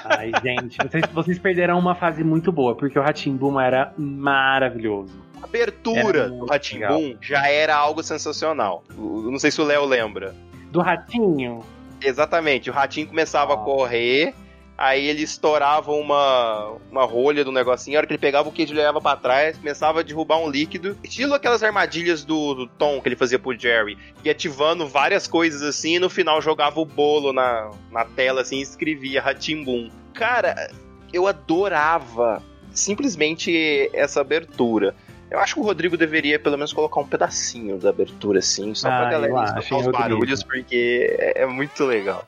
[0.04, 5.20] Ai, gente, vocês, vocês perderam uma fase muito boa, porque o Ratimbum era maravilhoso.
[5.42, 8.84] A abertura do Ratimbum já era algo sensacional.
[8.96, 10.34] Não sei se o Léo lembra.
[10.70, 11.60] Do Ratinho,
[12.02, 13.58] Exatamente, o ratinho começava a Ah.
[13.58, 14.34] correr,
[14.80, 18.72] aí ele estourava uma, uma rolha do negocinho, a hora que ele pegava o queijo
[18.72, 22.98] ele levava pra trás, começava a derrubar um líquido, estilo aquelas armadilhas do, do Tom
[22.98, 26.86] que ele fazia pro Jerry, e ativando várias coisas assim, e no final jogava o
[26.86, 29.90] bolo na, na tela assim e escrevia Ratimbum.
[30.14, 30.70] Cara,
[31.12, 34.94] eu adorava simplesmente essa abertura.
[35.30, 38.88] Eu acho que o Rodrigo deveria pelo menos colocar um pedacinho da abertura assim, só
[38.88, 42.26] pra Ah, galera eu acho, escutar os barulhos, porque é, é muito legal.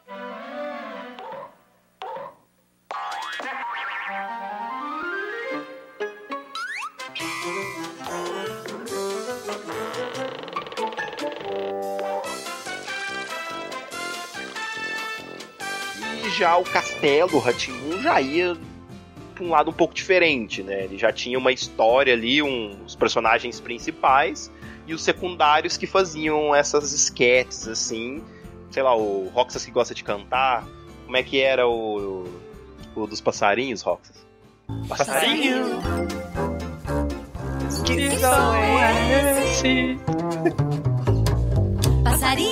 [16.32, 18.56] Já o castelo, o Ratimun, já ia
[19.34, 20.84] pra um lado um pouco diferente, né?
[20.84, 24.50] Ele já tinha uma história ali, um, os personagens principais
[24.86, 28.22] e os secundários que faziam essas esquetes, assim.
[28.70, 30.66] Sei lá, o Roxas que gosta de cantar.
[31.04, 32.26] Como é que era o,
[32.94, 34.24] o dos passarinhos, Roxas?
[34.88, 35.80] Passarinho.
[37.84, 39.98] Que som é esse?
[42.02, 42.51] Passarinho.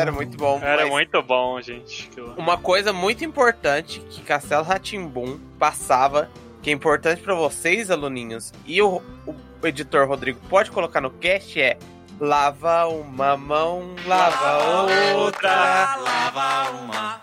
[0.00, 0.58] Era muito bom.
[0.62, 2.10] Era mas muito bom, gente.
[2.36, 6.30] Uma coisa muito importante que Castelo Ratimbum passava,
[6.62, 11.60] que é importante pra vocês, aluninhos, e o, o editor Rodrigo pode colocar no cast
[11.60, 11.78] é
[12.20, 15.96] lava uma mão, lava outra.
[15.96, 17.20] lava uma,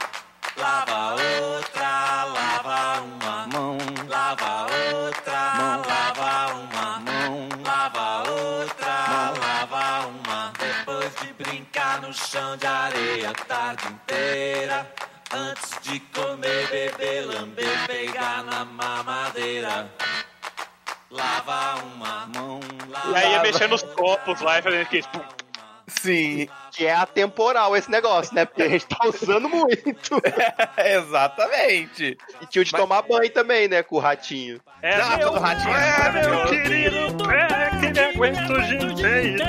[0.57, 4.66] lava outra, lava uma mão, lava outra,
[12.07, 14.89] no chão de areia a tarde inteira,
[15.33, 19.91] antes de comer, beber, lamber, pegar na mamadeira.
[21.11, 25.05] Lava uma mão, lava E aí ia mexendo nos copos lá e fazendo aquele.
[25.87, 28.43] Sim, Que é atemporal esse negócio, né?
[28.45, 30.21] Porque a gente tá usando muito.
[30.77, 32.17] exatamente.
[32.41, 33.81] E tinha o de tomar banho também, né?
[33.83, 34.59] Com o ratinho.
[34.81, 35.73] É Não, meu, ratinho.
[35.75, 39.43] é meu querido, é que me aguento o dia inteiro.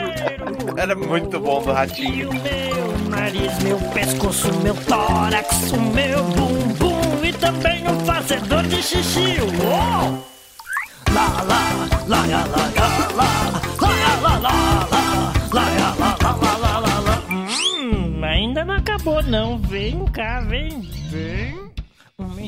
[0.77, 2.31] Era muito bom do E ratinho.
[2.31, 8.83] o meu nariz, meu pescoço, meu tórax, o meu bumbum e também o fazedor de
[8.83, 9.37] xixi.
[9.41, 10.25] Uou!
[11.13, 13.63] Lá, lá, lá, lá, lá, lá, lá, lá,
[18.59, 19.59] ainda não acabou não.
[19.59, 21.69] Vem cá, vem, vem.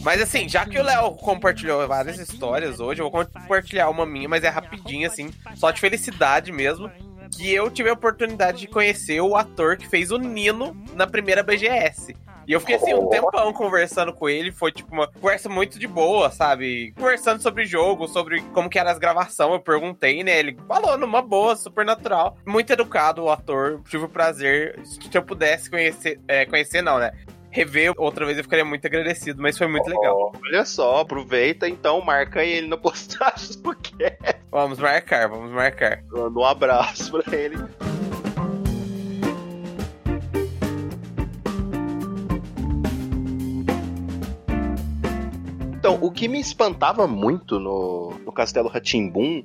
[0.02, 4.28] Mas assim, já que o Léo compartilhou várias histórias hoje, eu vou compartilhar uma minha,
[4.28, 6.90] mas é rapidinho, assim, só de felicidade mesmo.
[7.30, 11.44] Que eu tive a oportunidade de conhecer o ator que fez o Nino na primeira
[11.44, 12.16] BGS.
[12.50, 15.86] E eu fiquei assim, um tempão conversando com ele, foi tipo uma conversa muito de
[15.86, 16.92] boa, sabe?
[16.98, 20.36] Conversando sobre jogo, sobre como que era as gravações, eu perguntei, né?
[20.36, 22.36] Ele falou numa boa, super natural.
[22.44, 27.12] Muito educado o ator, tive o prazer, se eu pudesse conhecer, é, conhecer não, né?
[27.52, 30.32] Rever outra vez eu ficaria muito agradecido, mas foi muito legal.
[30.44, 34.40] Olha só, aproveita então, marca ele na postagem do cast.
[34.50, 36.02] Vamos marcar, vamos marcar.
[36.10, 37.56] Manda um abraço pra ele.
[45.92, 49.42] Então, o que me espantava muito no, no Castelo Ratimbum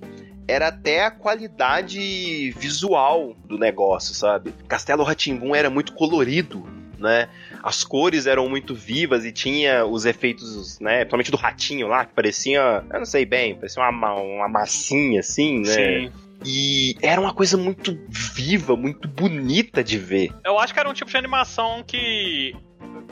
[0.47, 4.53] era até a qualidade visual do negócio, sabe?
[4.67, 6.63] Castelo Ratimbum era muito colorido,
[6.99, 7.27] né?
[7.63, 10.97] As cores eram muito vivas e tinha os efeitos, né?
[10.99, 15.21] Principalmente do ratinho lá, que parecia, eu não sei bem, parecia uma, ma- uma massinha
[15.21, 15.71] assim, né?
[15.71, 16.11] Sim.
[16.45, 20.31] E era uma coisa muito viva, muito bonita de ver.
[20.43, 22.55] Eu acho que era um tipo de animação que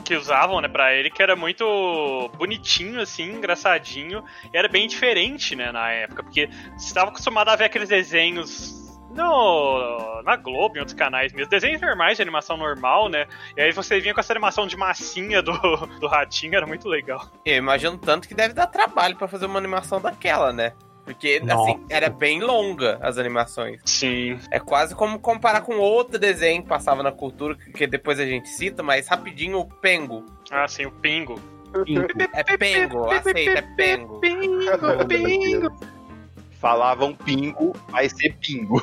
[0.04, 5.72] que usavam, né, pra ele, que era muito bonitinho, assim, engraçadinho, era bem diferente, né,
[5.72, 10.96] na época, porque você estava acostumado a ver aqueles desenhos no, na Globo, em outros
[10.96, 13.26] canais mesmo, desenhos normais de animação normal, né?
[13.56, 15.52] E aí você vinha com essa animação de massinha do,
[16.00, 17.24] do ratinho, era muito legal.
[17.44, 20.72] Eu imagino tanto que deve dar trabalho pra fazer uma animação daquela, né?
[21.04, 21.72] Porque, Nossa.
[21.72, 23.80] assim, era bem longa as animações.
[23.84, 24.38] Sim.
[24.50, 28.48] É quase como comparar com outro desenho que passava na cultura, que depois a gente
[28.48, 30.24] cita, mas rapidinho o Pengo.
[30.50, 31.38] Ah, sim, o Pingo.
[32.32, 34.20] É Pengo, aceita, é Pengo.
[36.52, 38.82] Falavam pingo, vai ser pingo.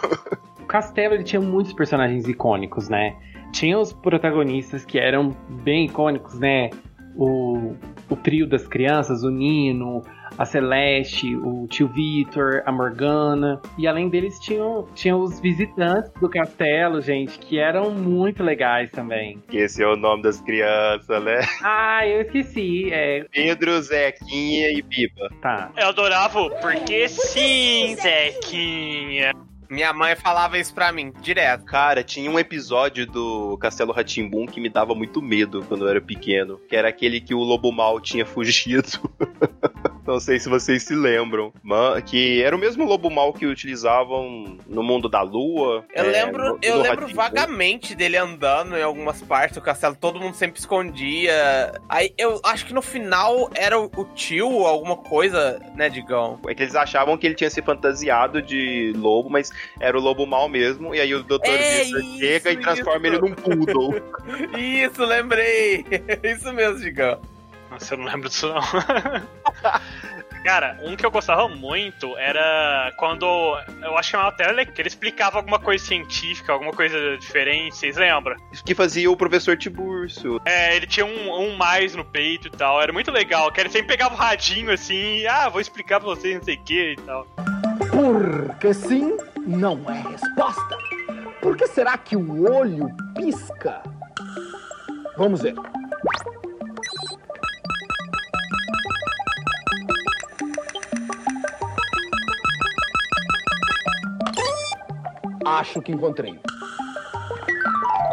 [0.60, 3.16] O Castelo ele tinha muitos personagens icônicos, né?
[3.52, 6.70] Tinha os protagonistas que eram bem icônicos, né?
[7.16, 7.76] O,
[8.10, 10.02] o trio das crianças, o Nino,
[10.38, 13.62] a Celeste, o tio Vitor, a Morgana.
[13.78, 19.42] E além deles tinham, tinham os visitantes do castelo, gente, que eram muito legais também.
[19.50, 21.40] Que esse é o nome das crianças, né?
[21.64, 22.92] Ah, eu esqueci.
[22.92, 25.30] É, Pedro, Zequinha e Biba.
[25.42, 25.72] tá.
[25.78, 29.32] Eu adorava o Porque sim, Zequinha.
[29.72, 31.64] Minha mãe falava isso pra mim, direto.
[31.64, 36.02] Cara, tinha um episódio do Castelo Ratimbum que me dava muito medo quando eu era
[36.02, 36.60] pequeno.
[36.68, 38.90] Que era aquele que o Lobo Mal tinha fugido.
[40.06, 41.54] Não sei se vocês se lembram.
[42.06, 45.86] Que era o mesmo Lobo Mal que utilizavam no mundo da lua.
[45.94, 47.16] Eu é, lembro, no- eu lembro Rá-Tim-Bum.
[47.16, 51.80] vagamente dele andando em algumas partes do castelo, todo mundo sempre escondia.
[51.88, 56.40] Aí eu acho que no final era o, o tio, alguma coisa, né, Digão?
[56.48, 60.26] É que eles achavam que ele tinha se fantasiado de lobo, mas era o lobo
[60.26, 60.96] mal mesmo.
[60.96, 61.40] E aí o Dr.
[61.44, 61.84] É
[62.20, 63.16] chega e transforma isso.
[63.18, 64.02] ele num poodle.
[64.58, 65.86] Isso, lembrei.
[66.24, 67.20] Isso mesmo, Digão.
[67.82, 68.62] Nossa, eu não lembro disso não.
[70.44, 73.26] Cara, um que eu gostava muito era quando.
[73.84, 77.96] Eu acho que chamava tele, que ele explicava alguma coisa científica, alguma coisa diferente, vocês
[77.96, 78.36] lembram?
[78.66, 80.42] que fazia o professor Tiburcio.
[80.46, 83.70] É, ele tinha um, um mais no peito e tal, era muito legal, que ele
[83.70, 86.92] sempre pegava o radinho assim, e, ah, vou explicar pra vocês não sei o que
[86.94, 87.28] e tal.
[87.92, 90.78] Porque sim não é resposta.
[91.40, 93.84] Por que será que o olho pisca?
[95.18, 95.54] Vamos ver.
[105.46, 106.40] Acho que encontrei.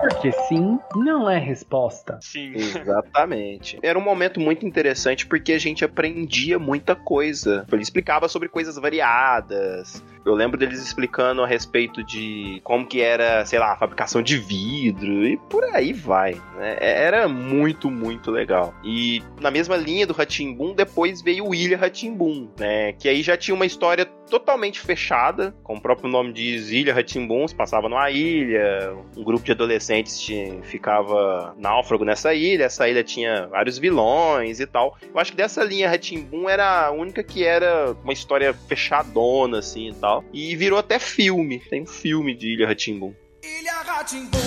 [0.01, 2.19] Porque sim não é resposta.
[2.23, 2.53] Sim.
[2.55, 3.79] Exatamente.
[3.83, 7.67] Era um momento muito interessante porque a gente aprendia muita coisa.
[7.71, 10.03] Ele explicava sobre coisas variadas.
[10.31, 14.37] Eu lembro deles explicando a respeito de como que era, sei lá, a fabricação de
[14.39, 16.35] vidro e por aí vai.
[16.57, 16.77] né?
[16.81, 18.75] Era muito, muito legal.
[18.85, 22.93] E na mesma linha do Ratimbum, depois veio o Ilha Ratimbum, né?
[22.93, 27.49] Que aí já tinha uma história totalmente fechada, como o próprio nome diz, Ilha Ratimbum,
[27.49, 30.19] se passava numa ilha, um grupo de adolescentes
[30.63, 34.97] ficava náufrago nessa ilha, essa ilha tinha vários vilões e tal.
[35.03, 39.89] Eu acho que dessa linha Ratimbum era a única que era uma história fechadona, assim
[39.91, 40.18] e tal.
[40.33, 43.15] E virou até filme, tem um filme de Ilha Ratimbum.
[43.43, 44.39] Ilha Ratimbum.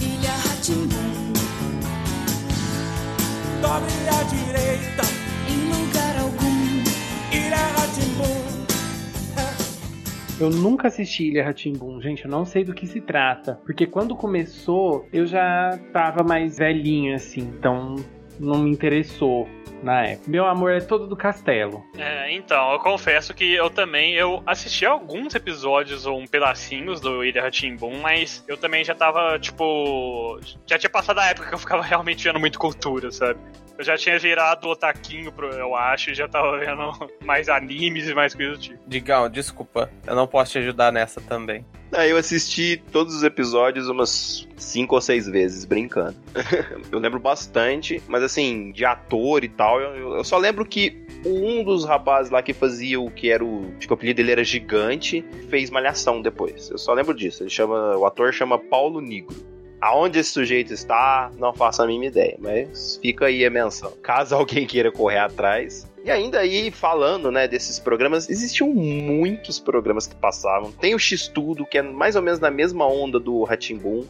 [0.00, 1.32] Ilha Ratimbum.
[3.60, 5.02] Dobre à direita.
[5.48, 6.52] Em lugar algum.
[7.32, 8.52] Ilha Ratimbum.
[10.40, 13.60] Eu nunca assisti Ilha Ratimbum, gente, eu não sei do que se trata.
[13.64, 17.96] Porque quando começou, eu já tava mais velhinho, assim, então
[18.40, 19.46] não me interessou
[19.82, 20.30] na época.
[20.30, 21.84] Meu amor é todo do castelo.
[21.96, 27.24] É, então, eu confesso que eu também, eu assisti alguns episódios ou um pedacinhos do
[27.24, 31.58] Ilha Ratimbum, mas eu também já tava, tipo, já tinha passado a época que eu
[31.58, 33.40] ficava realmente vendo muito cultura, sabe?
[33.82, 36.92] Eu já tinha virado otaquinho, pro- eu acho, e já tava vendo
[37.26, 38.78] mais animes e mais coisas do tipo.
[38.86, 41.66] Digão, desculpa, eu não posso te ajudar nessa também.
[41.92, 46.14] Aí eu assisti todos os episódios umas cinco ou seis vezes, brincando.
[46.92, 51.64] eu lembro bastante, mas assim, de ator e tal, eu, eu só lembro que um
[51.64, 53.66] dos rapazes lá que fazia o que era o.
[53.78, 56.70] Acho que o apelido dele era Gigante, fez malhação depois.
[56.70, 57.42] Eu só lembro disso.
[57.42, 57.96] Ele chama.
[57.96, 59.34] O ator chama Paulo Negro.
[59.82, 63.92] Aonde esse sujeito está, não faço a mínima ideia, mas fica aí a menção.
[64.00, 65.90] Caso alguém queira correr atrás.
[66.04, 70.70] E ainda aí, falando, né, desses programas, existiam muitos programas que passavam.
[70.70, 74.06] Tem o X-Tudo, que é mais ou menos na mesma onda do Ratimbum.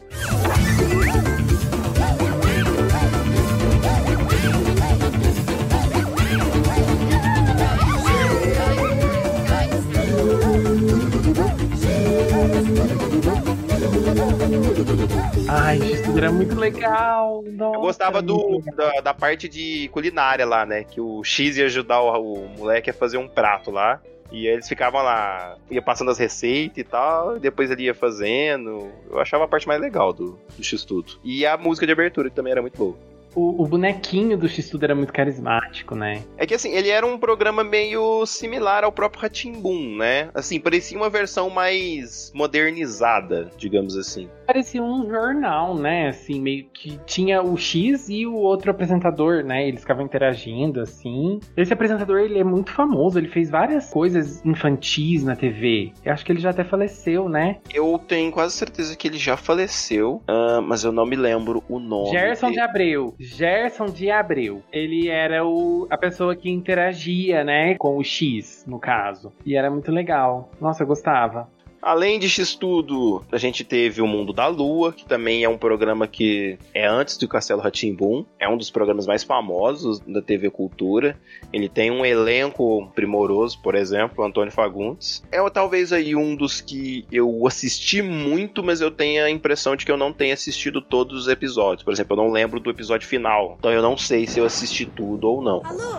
[15.49, 17.43] Ai, isso era muito legal.
[17.45, 20.83] Nossa, Eu gostava do, da, da parte de culinária lá, né?
[20.83, 24.01] Que o X ia ajudar o, o moleque a fazer um prato lá.
[24.31, 28.91] E eles ficavam lá, ia passando as receitas e tal, e depois ele ia fazendo.
[29.11, 31.19] Eu achava a parte mais legal do, do X-Tudo.
[31.23, 32.97] E a música de abertura, que também era muito boa.
[33.35, 36.23] O, o bonequinho do X-Tudo era muito carismático, né?
[36.37, 40.29] É que assim, ele era um programa meio similar ao próprio Ratimbun, né?
[40.33, 44.29] Assim, parecia uma versão mais modernizada, digamos assim.
[44.45, 46.09] Parecia um jornal, né?
[46.09, 49.67] Assim, meio que tinha o X e o outro apresentador, né?
[49.67, 51.39] Eles ficavam interagindo, assim.
[51.55, 55.91] Esse apresentador, ele é muito famoso, ele fez várias coisas infantis na TV.
[56.03, 57.57] Eu acho que ele já até faleceu, né?
[57.73, 61.79] Eu tenho quase certeza que ele já faleceu, ah, mas eu não me lembro o
[61.79, 62.11] nome.
[62.11, 62.55] Gerson dele.
[62.55, 63.15] de Abreu.
[63.23, 64.61] Gerson de Abreu.
[64.71, 67.75] Ele era o, a pessoa que interagia, né?
[67.75, 69.31] Com o X, no caso.
[69.45, 70.51] E era muito legal.
[70.59, 71.47] Nossa, eu gostava.
[71.83, 76.07] Além de X-Tudo, a gente teve o Mundo da Lua, que também é um programa
[76.07, 78.23] que é antes do Castelo Ratimbum.
[78.39, 81.19] É um dos programas mais famosos da TV Cultura.
[81.51, 85.21] Ele tem um elenco primoroso, por exemplo, Antônio Fagundes.
[85.29, 89.85] É talvez aí um dos que eu assisti muito, mas eu tenho a impressão de
[89.85, 91.83] que eu não tenho assistido todos os episódios.
[91.83, 93.57] Por exemplo, eu não lembro do episódio final.
[93.59, 95.61] Então eu não sei se eu assisti tudo ou não.
[95.65, 95.95] Alô?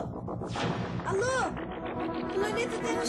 [1.04, 1.52] Alô?
[2.32, 3.04] Planeta Terra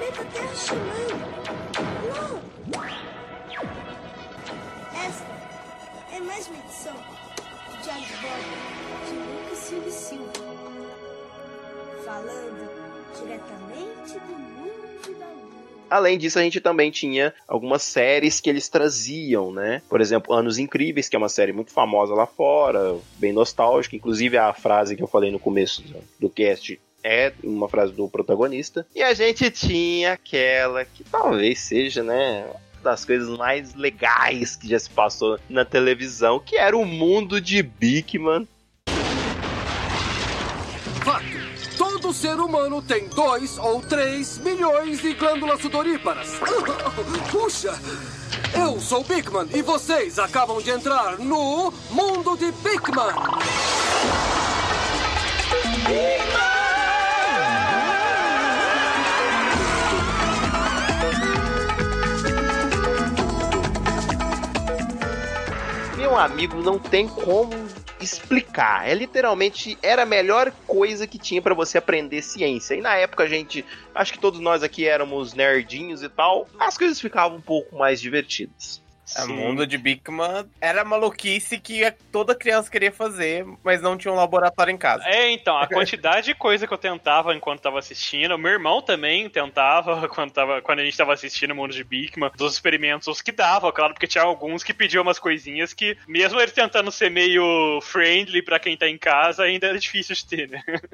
[0.00, 1.12] Terra chamando.
[2.16, 2.38] Alô?
[4.96, 5.26] Essa
[6.16, 6.96] é mais uma edição
[7.82, 8.54] de Bordo
[9.06, 10.32] de Lucas Silva Silva.
[12.02, 12.70] Falando
[13.14, 15.86] diretamente do mundo da lua.
[15.90, 19.82] Além disso, a gente também tinha algumas séries que eles traziam, né?
[19.86, 23.96] Por exemplo, Anos Incríveis, que é uma série muito famosa lá fora, bem nostálgica.
[23.96, 25.84] Inclusive, a frase que eu falei no começo
[26.18, 28.86] do cast é uma frase do protagonista.
[28.94, 32.46] E a gente tinha aquela que talvez seja, né?
[32.82, 37.62] Das coisas mais legais que já se passou na televisão, que era o mundo de
[37.62, 38.48] Bigman.
[41.04, 41.40] Fato.
[41.76, 46.38] Todo ser humano tem dois ou três milhões de glândulas sudoríparas.
[47.30, 47.78] Puxa!
[48.54, 53.14] Eu sou Bigman e vocês acabam de entrar no mundo de Bigman.
[66.10, 67.68] Meu amigo, não tem como
[68.00, 68.88] explicar.
[68.88, 72.74] É literalmente era a melhor coisa que tinha pra você aprender ciência.
[72.74, 76.76] E na época a gente, acho que todos nós aqui éramos nerdinhos e tal, as
[76.76, 78.82] coisas ficavam um pouco mais divertidas.
[79.18, 84.16] O mundo de Bigman era maluquice que toda criança queria fazer, mas não tinha um
[84.16, 85.04] laboratório em casa.
[85.06, 89.28] É, então, a quantidade de coisa que eu tentava enquanto tava assistindo, meu irmão também
[89.28, 93.32] tentava quando, tava, quando a gente tava assistindo o Mundo de Bigman, dos experimentos que
[93.32, 97.80] dava, claro, porque tinha alguns que pediam umas coisinhas que, mesmo ele tentando ser meio
[97.82, 100.62] friendly pra quem tá em casa, ainda era difícil de ter, né?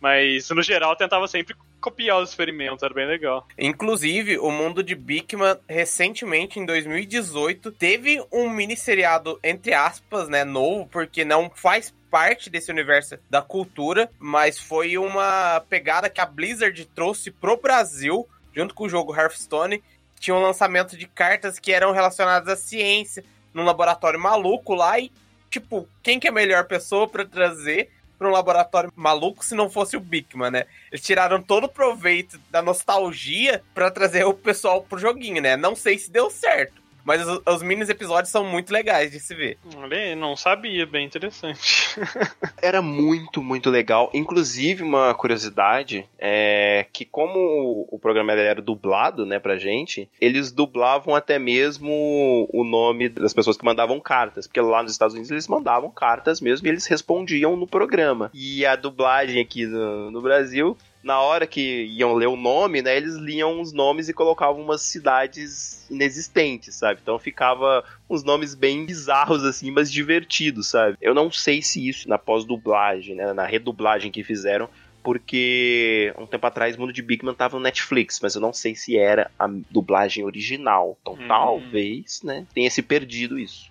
[0.00, 3.46] Mas, no geral, tentava sempre copiar os experimentos, era bem legal.
[3.56, 10.44] Inclusive, o mundo de Bigman, recentemente, em 2018, teve um mini seriado, entre aspas, né,
[10.44, 16.26] novo, porque não faz parte desse universo da cultura, mas foi uma pegada que a
[16.26, 19.82] Blizzard trouxe pro Brasil, junto com o jogo Hearthstone.
[20.18, 25.12] Tinha um lançamento de cartas que eram relacionadas à ciência, num laboratório maluco lá, e,
[25.50, 29.70] tipo, quem que é a melhor pessoa para trazer para um laboratório maluco se não
[29.70, 30.66] fosse o Bigman, né?
[30.90, 35.56] Eles tiraram todo o proveito da nostalgia para trazer o pessoal pro joguinho, né?
[35.56, 39.34] Não sei se deu certo, mas os, os mini episódios são muito legais de se
[39.34, 39.56] ver.
[39.78, 41.98] Olha aí, não sabia, bem interessante.
[42.60, 44.10] Era muito, muito legal.
[44.12, 50.52] Inclusive, uma curiosidade é que como o, o programa era dublado, né, pra gente, eles
[50.52, 55.30] dublavam até mesmo o nome das pessoas que mandavam cartas, porque lá nos Estados Unidos
[55.30, 58.30] eles mandavam cartas mesmo e eles respondiam no programa.
[58.34, 62.96] E a dublagem aqui no, no Brasil na hora que iam ler o nome, né,
[62.96, 67.00] eles liam os nomes e colocavam umas cidades inexistentes, sabe?
[67.02, 70.96] Então ficava uns nomes bem bizarros assim, mas divertidos, sabe?
[71.00, 74.68] Eu não sei se isso na pós-dublagem, né, na redublagem que fizeram,
[75.02, 78.74] porque um tempo atrás o Mundo de Bigman tava no Netflix, mas eu não sei
[78.74, 80.98] se era a dublagem original.
[81.00, 81.26] Então Hum.
[81.28, 83.70] talvez, né, tenha se perdido isso.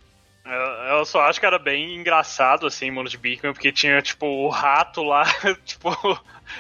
[0.90, 4.50] Eu, só acho que era bem engraçado, assim, Mundo de Bigman, porque tinha, tipo, o
[4.50, 5.24] rato lá,
[5.66, 5.90] tipo,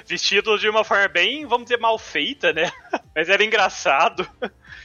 [0.05, 2.71] vestido de uma forma bem, vamos dizer, mal feita, né?
[3.15, 4.27] Mas era engraçado.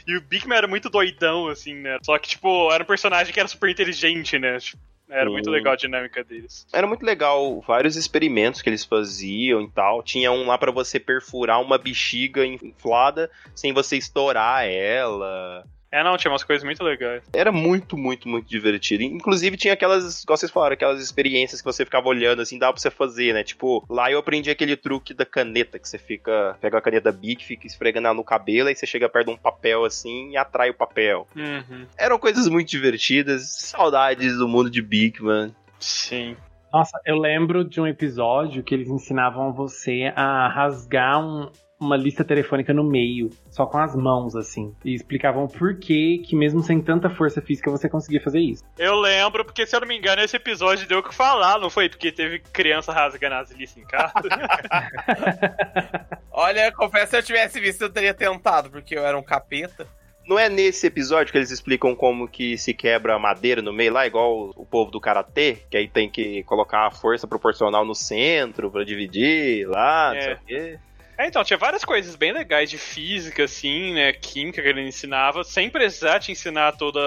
[0.06, 1.98] E o Bigman era muito doidão, assim, né?
[2.02, 4.58] Só que, tipo, era um personagem que era super inteligente, né?
[4.58, 5.52] Tipo, Era muito Hum.
[5.52, 6.66] legal a dinâmica deles.
[6.72, 10.02] Era muito legal vários experimentos que eles faziam e tal.
[10.02, 15.64] Tinha um lá pra você perfurar uma bexiga inflada sem você estourar ela.
[15.92, 17.22] É, não, tinha umas coisas muito legais.
[17.34, 19.02] Era muito, muito, muito divertido.
[19.02, 22.80] Inclusive tinha aquelas, igual vocês falaram, aquelas experiências que você ficava olhando assim, dava pra
[22.80, 23.44] você fazer, né?
[23.44, 27.44] Tipo, lá eu aprendi aquele truque da caneta, que você fica, pega a caneta Bic,
[27.44, 30.70] fica esfregando ela no cabelo, aí você chega perto de um papel assim e atrai
[30.70, 31.28] o papel.
[31.36, 31.86] Uhum.
[31.98, 35.54] Eram coisas muito divertidas, saudades do mundo de Bigman.
[35.78, 36.36] Sim.
[36.72, 41.50] Nossa, eu lembro de um episódio que eles ensinavam você a rasgar um-
[41.82, 44.74] uma lista telefônica no meio, só com as mãos, assim.
[44.84, 48.62] E explicavam por que, que mesmo sem tanta força física, você conseguia fazer isso.
[48.78, 51.70] Eu lembro, porque se eu não me engano, esse episódio deu o que falar, não
[51.70, 51.88] foi?
[51.88, 54.12] Porque teve criança rasgando as listas em casa.
[56.30, 59.86] Olha, confesso, se eu tivesse visto, eu teria tentado, porque eu era um capeta.
[60.26, 63.92] Não é nesse episódio que eles explicam como que se quebra a madeira no meio
[63.92, 67.94] lá, igual o, povo do karatê, que aí tem que colocar a força proporcional no
[67.94, 70.20] centro pra dividir lá, não É.
[70.22, 70.78] sei o quê.
[71.16, 75.44] É, então, tinha várias coisas bem legais de física, assim, né, química que ele ensinava,
[75.44, 77.00] sem precisar te ensinar toda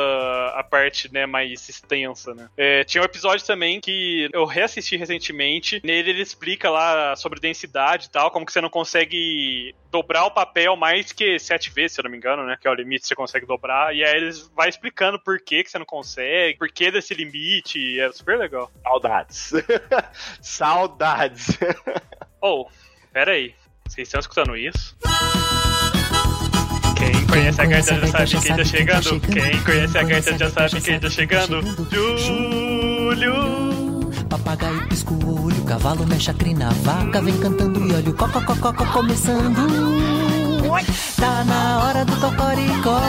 [0.55, 2.47] a parte, né, mais extensa, né.
[2.55, 8.07] É, tinha um episódio também que eu reassisti recentemente, nele ele explica lá sobre densidade
[8.07, 12.01] e tal, como que você não consegue dobrar o papel mais que sete vezes, se
[12.01, 14.15] eu não me engano, né, que é o limite que você consegue dobrar, e aí
[14.15, 18.11] eles vai explicando por que que você não consegue, por que desse limite, e é
[18.11, 18.71] super legal.
[18.83, 19.51] Saudades.
[20.41, 21.57] Saudades.
[22.41, 22.67] Oh,
[23.11, 23.55] pera aí.
[23.87, 24.95] Vocês estão escutando isso?
[26.97, 29.19] Quem conhece a gaita já sabe quem tá chegando.
[29.21, 31.61] Quem conhece a gaita já sabe quem tá chegando.
[32.17, 33.33] Júlio!
[34.29, 38.73] Papagaio pisca o olho, cavalo mexe a crina, vaca vem cantando e olha o cocococó
[38.91, 39.55] começando.
[41.15, 42.99] Tá na hora do cocoricó,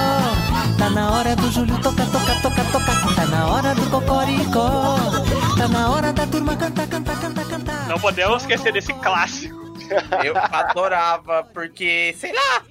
[0.79, 4.97] tá na hora do Júlio toca, toca, toca, toca, tá na hora do cocoricó,
[5.57, 7.89] tá na hora da turma cantar, cantar, cantar, cantar.
[7.89, 9.66] Não podemos esquecer desse clássico.
[10.25, 12.63] Eu adorava, porque, sei lá,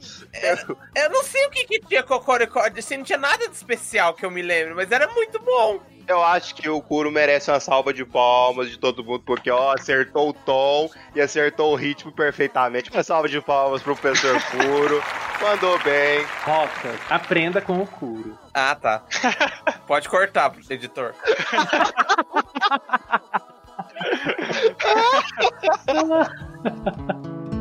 [0.42, 4.14] eu, eu não sei o que, que tinha Cocoricó, assim, não tinha nada de especial
[4.14, 5.80] que eu me lembro, mas era muito bom.
[6.08, 9.74] Eu acho que o Kuro merece uma salva de palmas de todo mundo, porque, ó,
[9.74, 12.92] acertou o tom e acertou o ritmo perfeitamente.
[12.92, 15.04] Uma salva de palmas pro professor Kuro.
[15.42, 16.24] Mandou bem.
[16.44, 18.38] Rota, aprenda com o Kuro.
[18.54, 19.02] Ah, tá.
[19.88, 21.16] Pode cortar, editor.
[24.84, 27.52] Ha ha ha ha!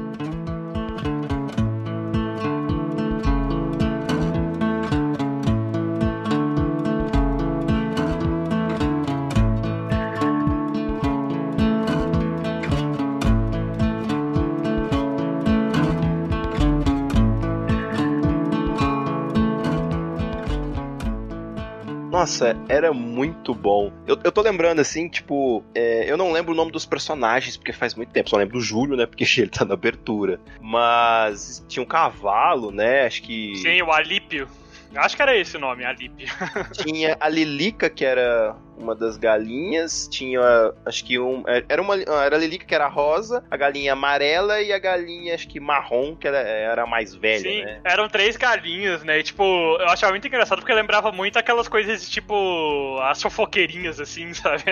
[22.24, 23.92] Nossa, era muito bom.
[24.06, 27.70] Eu, eu tô lembrando, assim, tipo, é, eu não lembro o nome dos personagens, porque
[27.70, 28.30] faz muito tempo.
[28.30, 29.04] Só lembro do Júlio, né?
[29.04, 30.40] Porque ele tá na abertura.
[30.58, 33.04] Mas tinha um cavalo, né?
[33.04, 33.54] Acho que.
[33.56, 34.48] Sim, o Alípio.
[34.96, 36.26] Acho que era esse o nome, Alípio.
[36.72, 40.08] Tinha a Lilica, que era uma das galinhas.
[40.10, 40.40] Tinha,
[40.84, 41.44] acho que um.
[41.68, 45.48] Era uma era a Lilica, que era rosa, a galinha amarela e a galinha, acho
[45.48, 47.80] que marrom, que era, era a mais velha, Sim, né?
[47.84, 49.18] eram três galinhas, né?
[49.18, 54.00] E, tipo, eu achava muito engraçado porque lembrava muito aquelas coisas de tipo as fofoqueirinhas,
[54.00, 54.64] assim, sabe?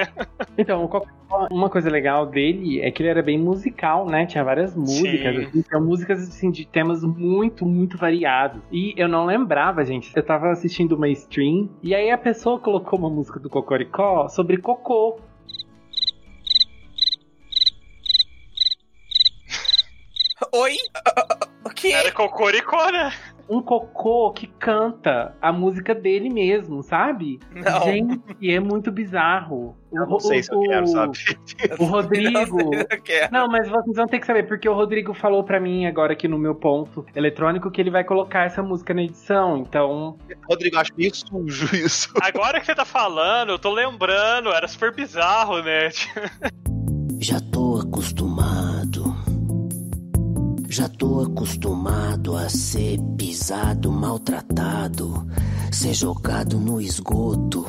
[0.56, 4.26] Então, o Cocoricó, uma coisa legal dele é que ele era bem musical, né?
[4.26, 5.44] Tinha várias músicas, Sim.
[5.44, 8.60] assim, tinha músicas assim, de temas muito, muito variados.
[8.70, 10.12] E eu não lembrava, gente.
[10.14, 13.48] Eu tava assistindo uma stream e aí a pessoa colocou uma música do
[14.30, 15.20] Sobre cocô.
[20.52, 20.76] Oi?
[21.64, 21.92] O que?
[21.92, 23.12] Era Cocoricó, né?
[23.48, 27.38] Um cocô que canta a música dele mesmo, sabe?
[27.54, 27.82] Não.
[27.82, 29.76] Gente, é muito bizarro.
[29.92, 31.18] Eu não sei se eu quero, sabe?
[31.78, 32.56] O Rodrigo.
[32.56, 33.32] Não sei se eu quero.
[33.32, 36.26] Não, mas vocês vão ter que saber, porque o Rodrigo falou pra mim agora aqui
[36.26, 39.58] no meu ponto eletrônico que ele vai colocar essa música na edição.
[39.58, 40.16] Então,
[40.48, 42.12] Rodrigo, acho meio sujo isso.
[42.22, 45.90] Agora que você tá falando, eu tô lembrando, era super bizarro, né?
[47.20, 49.11] Já tô acostumado.
[50.72, 55.28] Já tô acostumado a ser pisado, maltratado,
[55.70, 57.66] ser jogado no esgoto,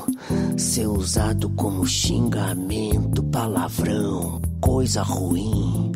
[0.57, 5.91] ser usado como xingamento, palavrão, coisa ruim.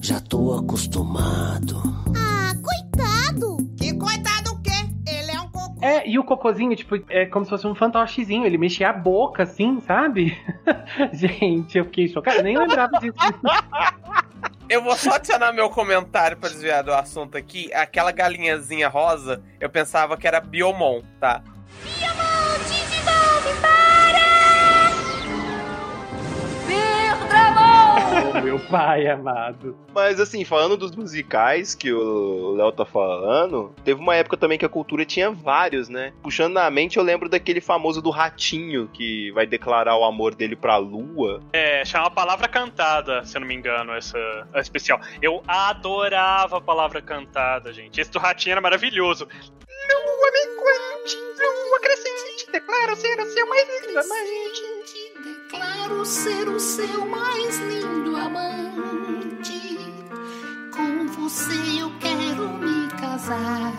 [0.00, 1.76] Já tô acostumado.
[2.16, 3.58] Ah, coitado!
[3.76, 4.88] Que coitado o quê?
[5.06, 5.76] Ele é um cocô.
[5.82, 9.42] é, e o cocôzinho, tipo, é como se fosse um fantochezinho, ele mexia a boca
[9.42, 10.34] assim, sabe?
[11.12, 13.12] Gente, eu fiquei chocado, nem lembrava disso.
[14.68, 17.72] Eu vou só adicionar meu comentário pra desviar do assunto aqui.
[17.72, 21.42] Aquela galinhazinha rosa, eu pensava que era Biomon, tá?
[21.82, 22.28] Vir Dramon!
[23.10, 23.77] Oh,
[28.70, 29.76] pai amado.
[29.94, 34.64] Mas assim, falando dos musicais que o Léo tá falando, teve uma época também que
[34.64, 36.12] a cultura tinha vários, né?
[36.22, 40.56] Puxando na mente, eu lembro daquele famoso do ratinho que vai declarar o amor dele
[40.56, 41.40] pra lua.
[41.52, 44.18] É, chama Palavra Cantada, se eu não me engano, essa,
[44.56, 45.00] especial.
[45.20, 48.00] Eu adorava a Palavra Cantada, gente.
[48.00, 49.26] Esse do Ratinho era maravilhoso.
[49.26, 55.37] Lua minguante, lua crescente, declaro ser o seu mais lindo amante.
[55.50, 59.78] Declaro ser o seu mais lindo amante.
[60.76, 63.72] Com você eu quero me casar,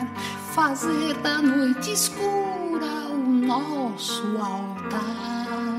[0.55, 5.78] fazer da noite escura o nosso altar.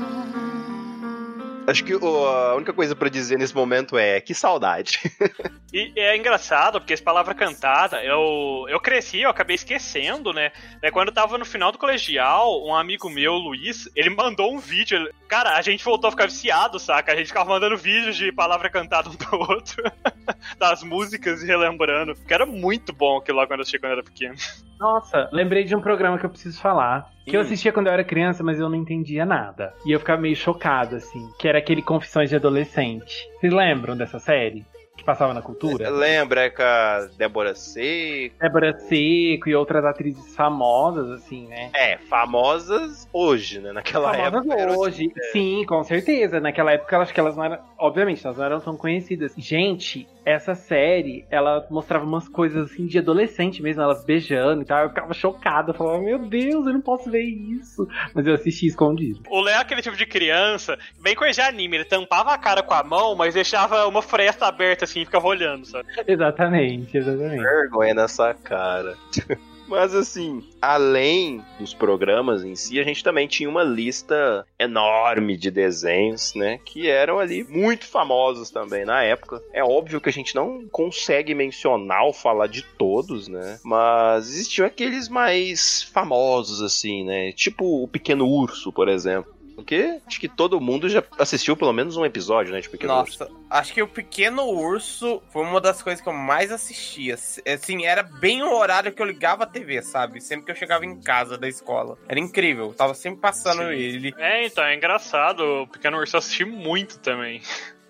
[1.67, 4.99] Acho que o- a única coisa pra dizer nesse momento é que saudade.
[5.73, 10.51] E é engraçado, porque essa palavra cantada, eu, eu cresci, eu acabei esquecendo, né?
[10.81, 14.59] É, quando eu tava no final do colegial, um amigo meu, Luiz, ele mandou um
[14.59, 14.97] vídeo.
[14.97, 17.13] ele- Cara, a gente voltou a ficar viciado, saca?
[17.13, 19.81] A gente ficava mandando vídeos de palavra cantada um pro outro,
[20.59, 22.15] das músicas e relembrando.
[22.15, 24.35] Que era muito bom aquilo lá quando eu assisti quando eu era pequeno.
[24.81, 27.07] Nossa, lembrei de um programa que eu preciso falar.
[27.23, 27.43] Que eu Hum.
[27.43, 29.71] assistia quando eu era criança, mas eu não entendia nada.
[29.85, 31.29] E eu ficava meio chocado, assim.
[31.37, 33.15] Que era aquele Confissões de Adolescente.
[33.39, 34.65] Vocês lembram dessa série?
[35.01, 35.89] Que passava na cultura?
[35.89, 38.35] Lembra com a Débora Seco?
[38.39, 41.71] Débora Seco e outras atrizes famosas, assim, né?
[41.73, 43.71] É, famosas hoje, né?
[43.71, 44.77] Naquela famosas época.
[44.77, 45.11] hoje.
[45.31, 46.39] Sim, com certeza.
[46.39, 47.57] Naquela época, acho que elas não eram.
[47.79, 49.33] Obviamente, elas não eram tão conhecidas.
[49.35, 54.83] Gente, essa série, ela mostrava umas coisas assim de adolescente mesmo, elas beijando e tal.
[54.83, 55.71] Eu ficava chocada.
[55.71, 57.87] Eu falava, meu Deus, eu não posso ver isso.
[58.13, 59.23] Mas eu assisti escondido.
[59.31, 62.61] O Léo é aquele tipo de criança, bem coisa de anime, ele tampava a cara
[62.61, 65.87] com a mão, mas deixava uma fresta aberta assim e ficava olhando, sabe?
[66.07, 67.41] Exatamente, exatamente.
[67.41, 68.97] Vergonha nessa cara.
[69.67, 75.49] Mas assim, além dos programas em si, a gente também tinha uma lista enorme de
[75.49, 76.59] desenhos, né?
[76.65, 79.41] Que eram ali muito famosos também na época.
[79.53, 83.59] É óbvio que a gente não consegue mencionar ou falar de todos, né?
[83.63, 87.31] Mas existiam aqueles mais famosos, assim, né?
[87.31, 89.33] Tipo o Pequeno Urso, por exemplo.
[89.61, 92.59] Porque acho que todo mundo já assistiu pelo menos um episódio, né?
[92.59, 93.19] De Pequeno Urso.
[93.19, 97.13] Nossa, acho que o Pequeno Urso foi uma das coisas que eu mais assistia.
[97.13, 100.19] Assim, era bem o horário que eu ligava a TV, sabe?
[100.19, 101.97] Sempre que eu chegava em casa da escola.
[102.07, 103.73] Era incrível, eu tava sempre passando Sim.
[103.73, 104.15] ele.
[104.17, 105.41] É, então, é engraçado.
[105.41, 107.41] O Pequeno Urso eu assisti muito também.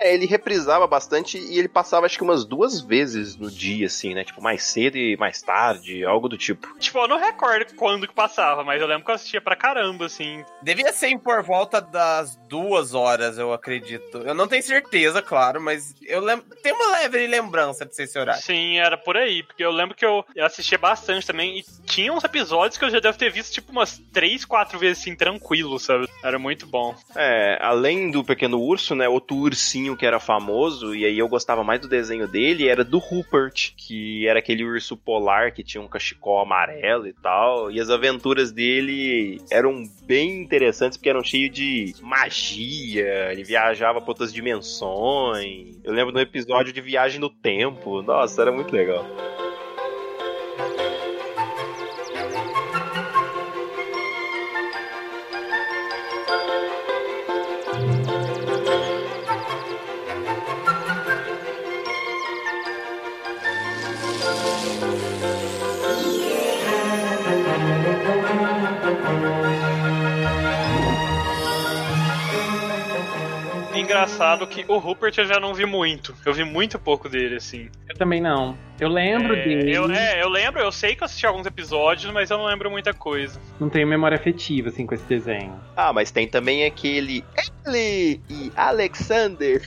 [0.02, 4.16] É, ele reprisava bastante e ele passava acho que umas duas vezes no dia, assim,
[4.16, 4.24] né?
[4.24, 6.68] Tipo, mais cedo e mais tarde, algo do tipo.
[6.80, 10.08] Tipo, eu não recordo quando que passava, mas eu lembro que eu assistia pra caramba,
[10.08, 10.44] assim.
[10.62, 14.18] Devia ser em por volta das duas horas, eu acredito.
[14.18, 16.46] Eu não tenho certeza, claro, mas eu lembro.
[16.64, 18.42] Tem uma leve lembrança de ser esse horário.
[18.42, 22.12] Sim, era por aí, porque eu lembro que eu, eu assistia bastante também, e tinha
[22.12, 25.80] uns episódios que eu já devo ter visto, tipo, umas três, quatro vezes, assim, tranquilo,
[25.80, 26.10] sabe?
[26.24, 26.96] Era muito bom.
[27.16, 29.08] É, além do Pequeno Urso, né?
[29.08, 32.98] Outro ursinho que era famoso, e aí eu gostava mais do desenho dele, era do
[32.98, 37.72] Rupert, que era aquele urso polar que tinha um cachecol amarelo e tal.
[37.72, 44.12] E as aventuras dele eram bem interessantes porque eram cheios de magia, ele viajava para
[44.12, 45.78] outras dimensões.
[45.84, 48.02] Eu lembro do episódio de viagem no tempo.
[48.02, 49.06] Nossa, era muito legal.
[74.02, 76.16] Engraçado que o Rupert eu já não vi muito.
[76.26, 77.70] Eu vi muito pouco dele, assim.
[77.88, 78.58] Eu também não.
[78.80, 79.72] Eu lembro É, dele.
[79.72, 82.72] eu, é, eu lembro, eu sei que eu assisti alguns episódios, mas eu não lembro
[82.72, 83.40] muita coisa.
[83.60, 85.54] Não tenho memória afetiva, assim, com esse desenho.
[85.76, 87.24] Ah, mas tem também aquele
[87.68, 89.62] Ellie e Alexander.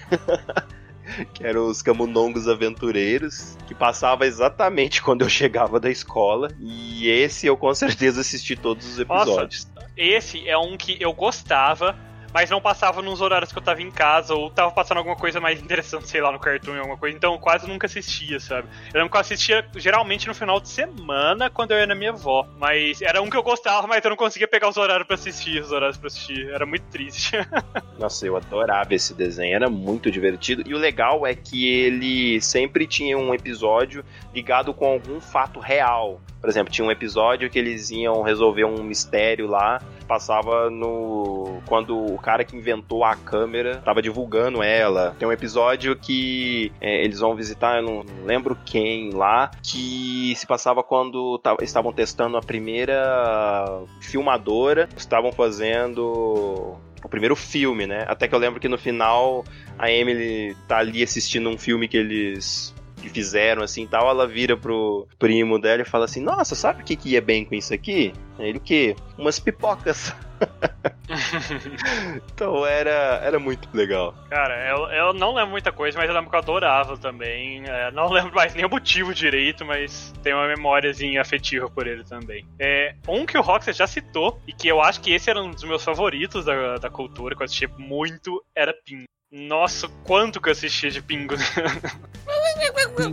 [1.33, 6.49] que eram os camundongos aventureiros, que passava exatamente quando eu chegava da escola.
[6.59, 9.69] E esse eu com certeza assisti todos os episódios.
[9.97, 11.97] Esse é um que eu gostava,
[12.35, 15.41] mas não passava nos horários que eu tava em casa, ou tava passando alguma coisa
[15.41, 18.67] mais interessante, sei lá, no cartoon, alguma coisa, então eu quase nunca assistia, sabe?
[18.93, 22.11] Eu lembro que eu assistia geralmente no final de semana, quando eu ia na minha
[22.11, 25.15] avó, mas era um que eu gostava, mas eu não conseguia pegar os horários pra
[25.15, 27.37] assistir, os horários pra assistir, era muito triste.
[27.97, 30.65] Nossa, eu adorava esse desenho, era muito divertido.
[30.67, 34.05] E o legal é que ele sempre tinha um episódio
[34.35, 36.21] ligado com algum fato real.
[36.45, 41.63] Por exemplo, tinha um episódio que eles iam resolver um mistério lá, passava no.
[41.67, 45.17] Quando o cara que inventou a câmera tava divulgando ela.
[45.19, 50.47] Tem um episódio que é, eles vão visitar, eu não lembro quem lá, que se
[50.47, 58.05] passava quando tava- estavam testando a primeira filmadora, estavam fazendo o primeiro filme, né?
[58.07, 59.45] Até que eu lembro que no final
[59.79, 62.74] a Emily tá ali assistindo um filme que eles
[63.05, 66.85] que fizeram assim tal, ela vira pro primo dela e fala assim: Nossa, sabe o
[66.85, 68.13] que, que ia bem com isso aqui?
[68.39, 68.97] Ele o quê?
[69.17, 70.15] Umas pipocas.
[72.33, 74.15] então era, era muito legal.
[74.29, 77.63] Cara, eu, eu não lembro muita coisa, mas eu lembro que eu adorava também.
[77.67, 82.05] É, não lembro mais nem o motivo direito, mas tem uma memóriazinha afetiva por ele
[82.05, 82.47] também.
[82.59, 85.51] É, um que o Roxas já citou, e que eu acho que esse era um
[85.51, 89.05] dos meus favoritos da, da cultura, que eu assistia muito, era Pingo.
[89.35, 91.35] Nossa, quanto que eu assistia de Pingo.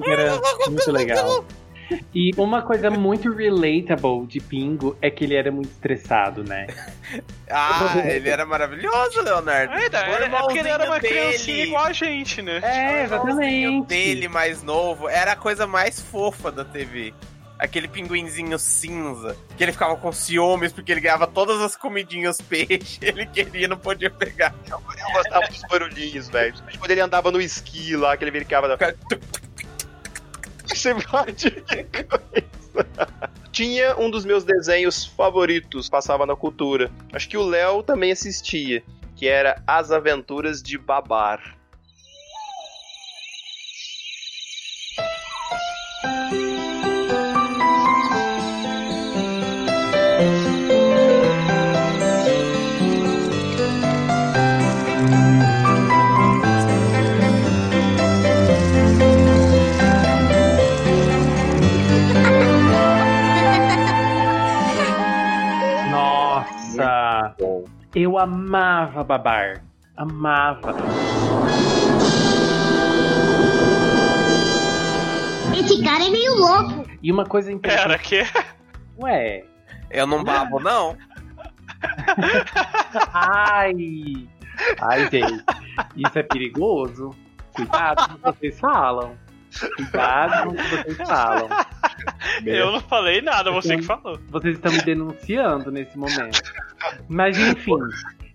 [0.08, 1.44] Era muito legal.
[2.14, 6.68] E uma coisa muito relatable de Pingo é que ele era muito estressado, né?
[7.54, 9.74] Ah, ele era maravilhoso, Leonardo.
[9.74, 12.62] É, era, é porque ele era uma criancinha igual a gente, né?
[12.64, 13.88] É, exatamente.
[13.88, 17.14] dele mais novo era a coisa mais fofa da TV.
[17.62, 22.98] Aquele pinguinzinho cinza, que ele ficava com ciúmes porque ele ganhava todas as comidinhas peixe,
[23.06, 24.54] ele queria não podia pegar.
[24.68, 26.56] Eu, eu gostava dos barulhinhos, velho.
[26.80, 28.76] Quando ele andava no esqui lá, que ele ficava.
[30.66, 32.52] Você pode que coisa.
[33.52, 36.90] Tinha um dos meus desenhos favoritos, passava na cultura.
[37.14, 38.82] Acho que o Léo também assistia,
[39.16, 41.62] que era As Aventuras de Babar.
[67.40, 67.82] Nossa!
[67.94, 69.64] Eu amava babar.
[69.98, 70.76] Amava.
[75.58, 76.90] Esse cara é meio louco.
[77.02, 77.88] E uma coisa interessante.
[77.88, 78.24] Pera, que?
[79.00, 79.44] Ué.
[79.90, 80.98] Eu não babo, não.
[83.14, 84.28] Ai!
[84.82, 85.44] Ai, gente.
[85.96, 87.10] Isso é perigoso.
[87.54, 89.18] Cuidado com o que vocês falam.
[89.76, 91.50] Cuidado com o que vocês falam.
[92.46, 94.20] Eu não falei nada, você que falou.
[94.30, 96.42] Vocês estão me denunciando nesse momento.
[97.08, 97.78] Mas enfim,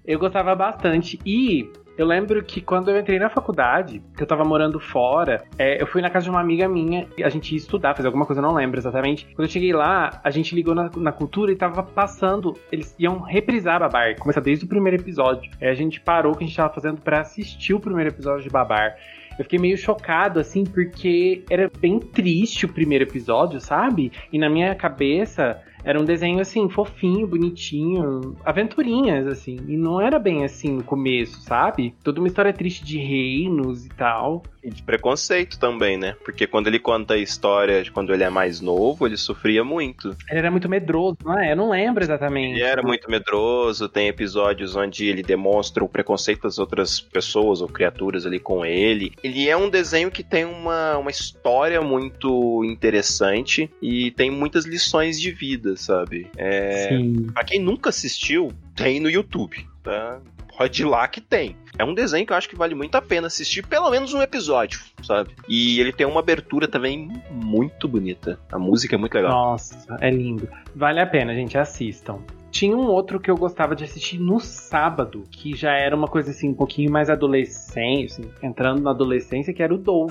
[0.04, 1.18] eu gostava bastante.
[1.24, 5.80] E eu lembro que quando eu entrei na faculdade, que eu tava morando fora, é,
[5.80, 8.26] eu fui na casa de uma amiga minha, e a gente ia estudar, fazer alguma
[8.26, 9.26] coisa, eu não lembro exatamente.
[9.34, 13.20] Quando eu cheguei lá, a gente ligou na, na cultura e tava passando, eles iam
[13.20, 15.50] reprisar Babar, começar desde o primeiro episódio.
[15.60, 18.42] Aí a gente parou o que a gente tava fazendo pra assistir o primeiro episódio
[18.42, 18.94] de Babar.
[19.38, 24.10] Eu fiquei meio chocado, assim, porque era bem triste o primeiro episódio, sabe?
[24.32, 29.56] E na minha cabeça era um desenho, assim, fofinho, bonitinho, aventurinhas, assim.
[29.68, 31.94] E não era bem assim no começo, sabe?
[32.02, 34.42] Toda uma história triste de reinos e tal.
[34.64, 36.16] E de preconceito também, né?
[36.24, 40.08] Porque quando ele conta a história de quando ele é mais novo, ele sofria muito.
[40.28, 41.52] Ele era muito medroso, não é?
[41.52, 42.54] Eu não lembro exatamente.
[42.54, 47.68] Ele era muito medroso, tem episódios onde ele demonstra o preconceito das outras pessoas ou
[47.68, 49.12] criaturas ali com ele.
[49.22, 55.20] Ele é um desenho que tem uma, uma história muito interessante e tem muitas lições
[55.20, 56.30] de vida, sabe?
[56.36, 57.26] É, Sim.
[57.32, 60.20] Pra quem nunca assistiu, tem no YouTube, tá?
[60.56, 61.54] Pode ir lá que tem.
[61.78, 64.22] É um desenho que eu acho que vale muito a pena assistir pelo menos um
[64.22, 65.30] episódio, sabe?
[65.46, 68.40] E ele tem uma abertura também muito bonita.
[68.50, 69.30] A música é muito legal.
[69.30, 70.48] Nossa, é lindo.
[70.74, 72.20] Vale a pena, gente, assistam.
[72.50, 76.30] Tinha um outro que eu gostava de assistir no sábado, que já era uma coisa
[76.30, 80.10] assim, um pouquinho mais adolescente, assim, entrando na adolescência, que era o Doug.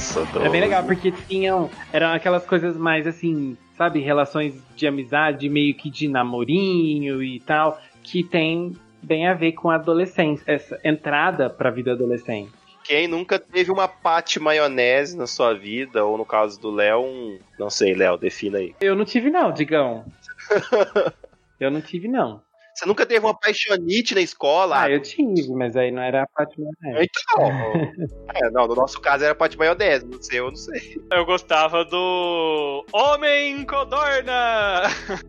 [0.00, 1.70] Nossa, É bem legal, porque tinham.
[1.92, 4.00] Eram aquelas coisas mais assim, sabe?
[4.00, 8.72] Relações de amizade, meio que de namorinho e tal, que tem
[9.02, 12.50] bem a ver com a adolescência, essa entrada pra vida adolescente.
[12.84, 17.38] Quem nunca teve uma pate maionese na sua vida, ou no caso do Léo, um.
[17.58, 18.74] Não sei, Léo, defina aí.
[18.80, 20.04] Eu não tive, não, Digão.
[21.60, 22.42] eu não tive, não.
[22.74, 24.82] Você nunca teve uma paixonite na escola?
[24.82, 27.10] Ah, eu tive, mas aí não era a Fátima Maionese.
[27.10, 27.44] Então.
[28.34, 31.00] é, não, no nosso caso era pate maionese, não sei, eu não sei.
[31.10, 34.82] Eu gostava do Homem Codorna!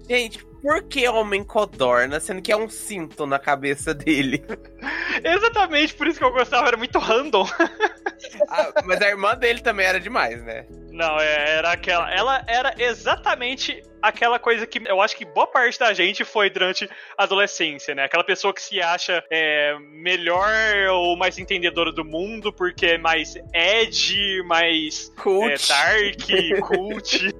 [0.07, 4.43] Gente, por que Homem Codorna, sendo que é um cinto na cabeça dele?
[5.23, 7.45] Exatamente, por isso que eu gostava, era muito random.
[8.47, 10.65] Ah, mas a irmã dele também era demais, né?
[10.91, 12.13] Não, é, era aquela.
[12.13, 16.89] Ela era exatamente aquela coisa que eu acho que boa parte da gente foi durante
[17.17, 18.03] a adolescência, né?
[18.03, 20.53] Aquela pessoa que se acha é, melhor
[20.91, 25.51] ou mais entendedora do mundo porque é mais edgy, mais Cult.
[25.51, 27.35] é, dark, cult.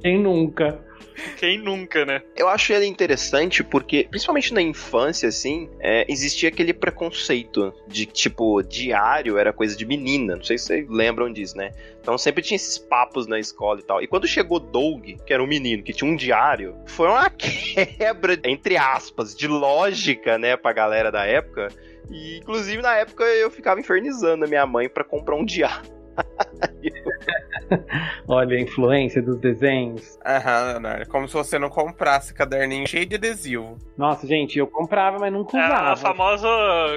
[0.00, 0.89] Quem nunca?
[1.36, 2.22] Quem nunca, né?
[2.36, 8.62] Eu acho ele interessante porque, principalmente na infância, assim, é, existia aquele preconceito de tipo,
[8.62, 10.36] diário era coisa de menina.
[10.36, 11.70] Não sei se vocês lembram disso, né?
[12.00, 14.02] Então sempre tinha esses papos na escola e tal.
[14.02, 18.38] E quando chegou Doug, que era um menino que tinha um diário, foi uma quebra,
[18.44, 21.68] entre aspas, de lógica, né, pra galera da época.
[22.10, 25.99] E, inclusive, na época eu ficava infernizando a minha mãe pra comprar um diário.
[28.26, 30.18] Olha a influência dos desenhos.
[30.24, 31.08] Aham, Leonardo.
[31.08, 33.76] Como se você não comprasse caderninho cheio de adesivo.
[33.96, 35.92] Nossa, gente, eu comprava, mas nunca É usava.
[35.92, 36.48] a famosa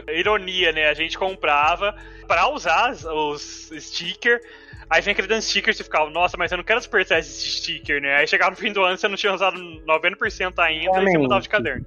[0.10, 0.88] ironia, né?
[0.90, 1.96] A gente comprava
[2.28, 4.42] pra usar os- os stickers.
[4.90, 8.02] Aí vem aquele sticker e você ficava, nossa, mas eu não quero desperdiçar esse sticker,
[8.02, 8.16] né?
[8.16, 11.18] Aí chegava no fim do ano você não tinha usado 90% ainda e você Realmente.
[11.20, 11.86] mudava de caderno.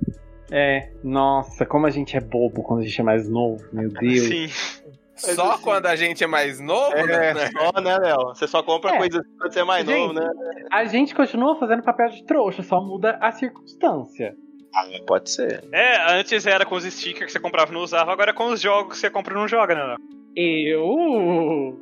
[0.50, 4.20] É, nossa, como a gente é bobo quando a gente é mais novo, meu Deus.
[4.28, 4.48] Sim.
[5.16, 7.50] Só quando a gente é mais novo, É, né?
[7.50, 8.28] só, né, Léo?
[8.28, 8.98] Você só compra É.
[8.98, 10.30] coisas quando você é mais Gente, novo, né?
[10.70, 14.34] A gente continua fazendo papel de trouxa, só muda a circunstância.
[15.06, 15.64] Pode ser.
[15.72, 18.48] É, antes era com os stickers que você comprava e não usava, agora é com
[18.48, 19.82] os jogos que você compra e não joga, né?
[19.82, 19.96] Léo?
[20.36, 21.80] Eu.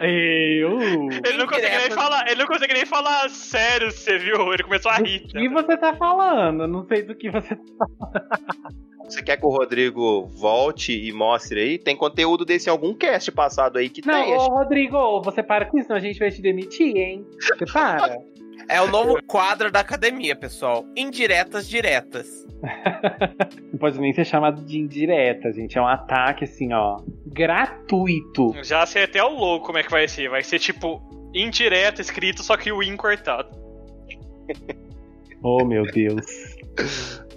[0.00, 0.80] Eu.
[0.80, 4.52] Ele não consegue nem falar, ele não consegue nem falar sério, você viu?
[4.52, 5.24] Ele começou a rir.
[5.24, 6.64] O que você tá falando?
[6.64, 7.86] Eu Não sei do que você tá
[9.04, 11.78] Você quer que o Rodrigo volte e mostre aí?
[11.78, 14.34] Tem conteúdo desse em algum cast passado aí que Não, tem.
[14.34, 17.24] ô Rodrigo, você para com isso, senão a gente vai te demitir, hein?
[17.40, 18.18] Você para.
[18.72, 20.86] É o novo quadro da academia, pessoal.
[20.96, 22.46] Indiretas diretas.
[23.70, 25.76] Não pode nem ser chamado de indireta, gente.
[25.76, 28.54] É um ataque, assim, ó, gratuito.
[28.62, 30.30] Já sei até o logo como é que vai ser.
[30.30, 31.02] Vai ser tipo
[31.34, 33.50] indireto escrito, só que o in cortado.
[35.42, 36.24] Oh, meu Deus.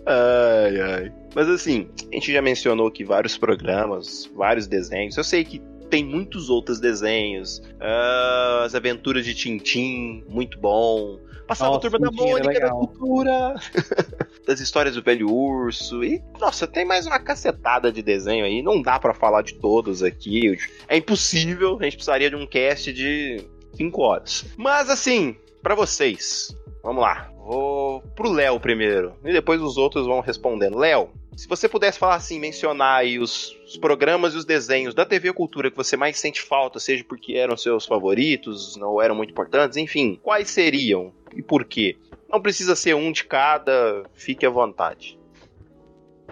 [0.05, 1.13] Ai, ai.
[1.35, 5.17] Mas assim, a gente já mencionou aqui vários programas, vários desenhos.
[5.17, 7.61] Eu sei que tem muitos outros desenhos.
[7.79, 11.19] Ah, as aventuras de Tintim, muito bom.
[11.47, 13.55] Passava Nossa, a turma da Mônica da cultura.
[14.45, 16.03] das histórias do velho urso.
[16.03, 18.61] E, nossa, tem mais uma cacetada de desenho aí.
[18.61, 20.57] Não dá pra falar de todos aqui.
[20.87, 21.77] É impossível.
[21.79, 24.45] A gente precisaria de um cast de 5 horas.
[24.57, 27.29] Mas assim, pra vocês, vamos lá.
[27.45, 29.13] Vou pro Léo primeiro.
[29.23, 30.77] E depois os outros vão respondendo.
[30.77, 35.05] Léo, se você pudesse falar assim, mencionar aí os, os programas e os desenhos da
[35.05, 39.31] TV Cultura que você mais sente falta, seja porque eram seus favoritos, não eram muito
[39.31, 41.97] importantes, enfim, quais seriam e por quê?
[42.29, 45.17] Não precisa ser um de cada, fique à vontade.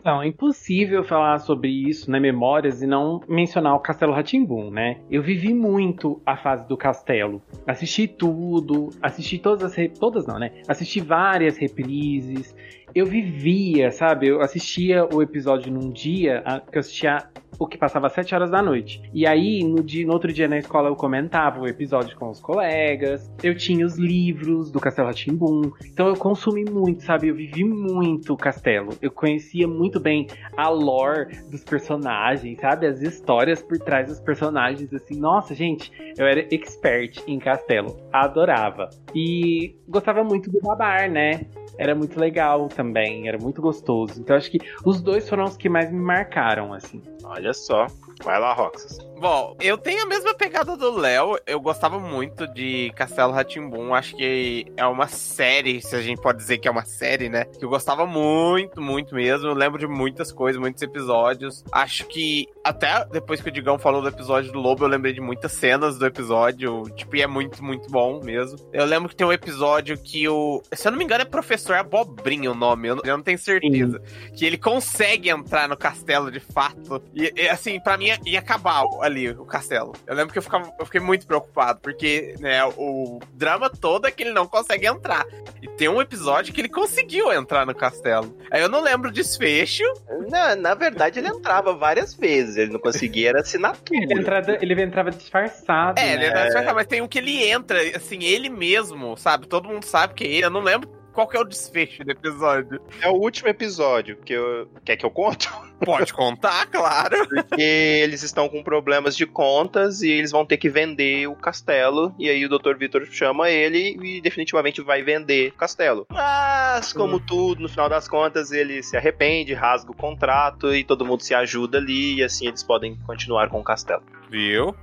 [0.04, 5.00] Não, é impossível falar sobre isso, né, memórias, e não mencionar o Castelo Ratimbum, né?
[5.10, 7.42] Eu vivi muito a fase do castelo.
[7.66, 9.76] Assisti tudo, assisti todas as.
[9.76, 9.88] Re...
[9.88, 10.62] Todas não, né?
[10.68, 12.54] Assisti várias reprises.
[12.96, 14.28] Eu vivia, sabe?
[14.28, 17.18] Eu assistia o episódio num dia, que eu assistia
[17.60, 19.02] o que passava às 7 horas da noite.
[19.14, 22.40] E aí, no, dia, no outro dia na escola, eu comentava o episódio com os
[22.40, 23.32] colegas.
[23.42, 25.72] Eu tinha os livros do Castelo Ratimbum.
[25.86, 27.28] Então eu consumi muito, sabe?
[27.28, 28.90] Eu vivi muito o castelo.
[29.02, 30.28] Eu conhecia muito bem
[30.58, 32.88] a lore dos personagens, sabe?
[32.88, 34.94] As histórias por trás dos personagens.
[34.94, 37.98] Assim, nossa, gente, eu era expert em castelo.
[38.12, 38.90] Adorava.
[39.16, 41.46] E gostava muito do Babar, né?
[41.78, 42.83] Era muito legal também,
[43.28, 44.20] era muito gostoso.
[44.20, 47.02] Então acho que os dois foram os que mais me marcaram, assim.
[47.24, 47.88] Olha só.
[48.24, 49.00] Vai lá, Roxas.
[49.24, 51.38] Bom, eu tenho a mesma pegada do Léo.
[51.48, 53.94] Eu gostava muito de Castelo Ratimbum.
[53.94, 57.46] Acho que é uma série, se a gente pode dizer que é uma série, né?
[57.46, 59.48] Que eu gostava muito, muito mesmo.
[59.48, 61.64] Eu lembro de muitas coisas, muitos episódios.
[61.72, 65.22] Acho que até depois que o Digão falou do episódio do Lobo, eu lembrei de
[65.22, 66.84] muitas cenas do episódio.
[66.94, 68.60] Tipo, e é muito, muito bom mesmo.
[68.74, 70.62] Eu lembro que tem um episódio que o.
[70.74, 72.90] Se eu não me engano, é Professor Abobrinha o nome.
[72.90, 74.02] Eu não, eu não tenho certeza.
[74.36, 77.02] Que ele consegue entrar no castelo de fato.
[77.16, 78.84] E, e, assim, pra mim ia acabar
[79.14, 79.94] ali o castelo.
[80.06, 84.12] Eu lembro que eu, ficava, eu fiquei muito preocupado, porque né, o drama todo é
[84.12, 85.26] que ele não consegue entrar.
[85.62, 88.36] E tem um episódio que ele conseguiu entrar no castelo.
[88.52, 89.84] Aí eu não lembro o desfecho.
[90.30, 92.58] Na, na verdade, ele entrava várias vezes.
[92.58, 94.04] Ele não conseguia, era assinatura.
[94.04, 96.00] Ele, entrava, ele entrava disfarçado.
[96.00, 96.14] É, né?
[96.14, 99.48] ele é disfarçado, mas tem um que ele entra, assim, ele mesmo, sabe?
[99.48, 100.46] Todo mundo sabe que é ele.
[100.46, 102.82] Eu não lembro qual que é o desfecho do episódio.
[103.02, 104.68] É o último episódio que eu.
[104.84, 105.50] Quer que eu conto?
[105.86, 107.28] Pode contar, claro.
[107.28, 112.14] Porque eles estão com problemas de contas e eles vão ter que vender o castelo.
[112.18, 112.76] E aí o Dr.
[112.78, 116.06] Vitor chama ele e definitivamente vai vender o castelo.
[116.10, 121.06] Mas, como tudo, no final das contas, ele se arrepende, rasga o contrato e todo
[121.06, 122.16] mundo se ajuda ali.
[122.16, 124.04] E assim eles podem continuar com o castelo.
[124.30, 124.76] Viu?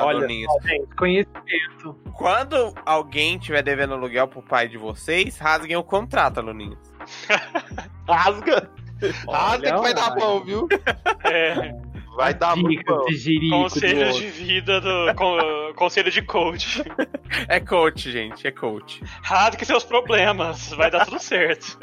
[0.00, 1.96] Olha, gente, conhecimento.
[2.14, 6.78] Quando alguém tiver devendo aluguel pro pai de vocês, rasguem o contrato, aluninhos.
[8.08, 8.68] Rasga!
[9.30, 10.18] Rasga que vai dar vai.
[10.20, 10.68] bom, viu?
[11.24, 11.72] É.
[12.16, 13.04] Vai dar muito Dicas bom.
[13.06, 14.20] de jirico do Conselho outro.
[14.22, 15.14] de vida do.
[15.14, 16.82] con- conselho de coach.
[17.46, 19.00] É coach, gente, é coach.
[19.22, 21.78] Rasgue seus problemas, vai dar tudo certo.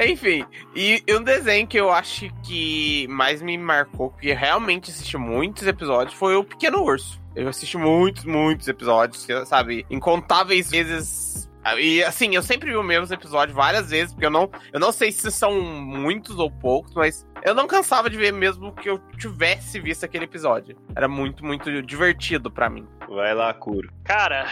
[0.00, 0.44] Enfim,
[0.76, 6.14] e um desenho que eu acho que mais me marcou, que realmente assisti muitos episódios,
[6.14, 7.20] foi o Pequeno Urso.
[7.34, 9.86] Eu assisti muitos, muitos episódios, sabe?
[9.90, 11.50] Incontáveis vezes.
[11.78, 14.92] E assim, eu sempre vi o mesmo episódio várias vezes, porque eu não, eu não
[14.92, 18.98] sei se são muitos ou poucos, mas eu não cansava de ver mesmo que eu
[19.18, 20.76] tivesse visto aquele episódio.
[20.94, 22.86] Era muito, muito divertido pra mim.
[23.08, 23.92] Vai lá, Curo.
[24.04, 24.46] Cara,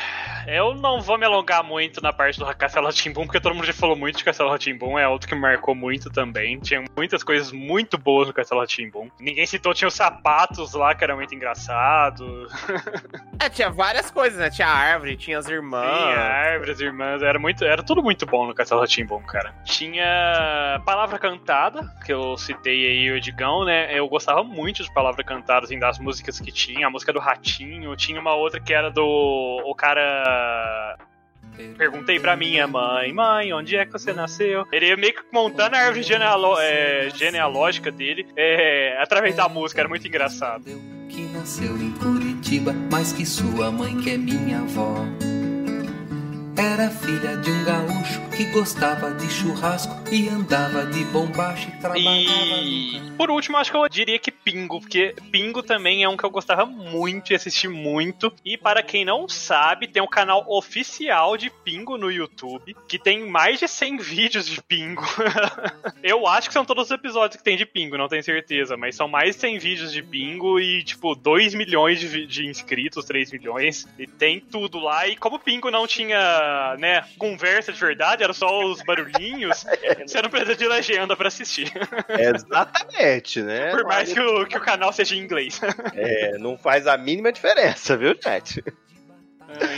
[0.46, 3.72] eu não vou me alongar muito na parte do Castelo Ratimbum, porque todo mundo já
[3.72, 6.58] falou muito de Castelo Ratimbum, é outro que me marcou muito também.
[6.60, 9.08] Tinha muitas coisas muito boas no Castelo Ratimbum.
[9.18, 12.46] Ninguém citou, tinha os sapatos lá, que era muito engraçado.
[13.38, 14.50] É, tinha várias coisas, né?
[14.50, 15.98] Tinha a árvore, tinha as irmãs.
[15.98, 19.54] Tinha árvores, irmãs, era muito, era tudo muito bom no Castelo Ratimbum, cara.
[19.64, 23.98] Tinha Palavra Cantada, que eu citei aí o Edigão, né?
[23.98, 27.96] Eu gostava muito de Palavra Cantada, assim, das músicas que tinha, a música do Ratinho,
[27.96, 30.29] tinha uma outra que era do o cara
[31.76, 34.66] Perguntei pra minha mãe, mãe, onde é que você nasceu?
[34.72, 39.80] Ele ia meio que montando a árvore genealo- é, genealógica dele é, através da música,
[39.82, 40.64] era muito engraçado.
[41.10, 44.94] que nasceu em Curitiba, mas que sua mãe, que é minha avó,
[46.56, 52.18] era filha de um gaúcho que gostava de churrasco e andava de bombacha e trabalhava.
[52.62, 56.24] E por último, acho que eu diria que Pingo, porque Pingo também é um que
[56.24, 58.32] eu gostava muito e assisti muito.
[58.42, 63.28] E para quem não sabe, tem um canal oficial de Pingo no YouTube, que tem
[63.28, 65.04] mais de 100 vídeos de Pingo.
[66.02, 68.96] eu acho que são todos os episódios que tem de Pingo, não tenho certeza, mas
[68.96, 73.32] são mais de 100 vídeos de Pingo e, tipo, 2 milhões de, de inscritos, 3
[73.32, 73.86] milhões.
[73.98, 75.06] E tem tudo lá.
[75.06, 76.16] E como Pingo não tinha,
[76.78, 79.64] né, conversa de verdade, era só os barulhinhos,
[80.06, 81.72] você não precisa de legenda pra assistir.
[82.08, 83.70] Exatamente, né?
[83.76, 85.60] Por mais que o, que o canal seja em inglês.
[85.94, 88.62] É, não faz a mínima diferença, viu, chat?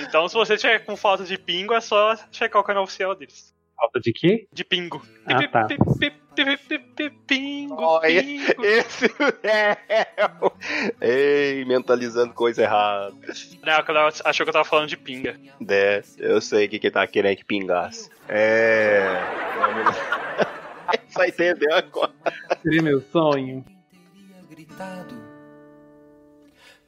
[0.03, 3.55] então, se você tiver com falta de pingo, é só checar o canal oficial deles.
[3.77, 4.47] Falta de quê?
[4.53, 5.05] De pingo.
[5.27, 5.67] Ah, tá.
[7.27, 8.65] Pingo, Olha, pingo.
[8.65, 9.07] esse
[9.43, 9.77] é.
[11.01, 13.15] Ei, mentalizando coisa errada.
[13.63, 15.39] Não, a Cléo achou que eu tava falando de pinga.
[15.69, 18.11] É, eu sei o que que tá querendo que pingasse.
[18.29, 19.05] É.
[21.09, 22.13] Só entendeu agora.
[22.63, 23.65] Seria meu sonho.
[24.51, 25.23] gritado.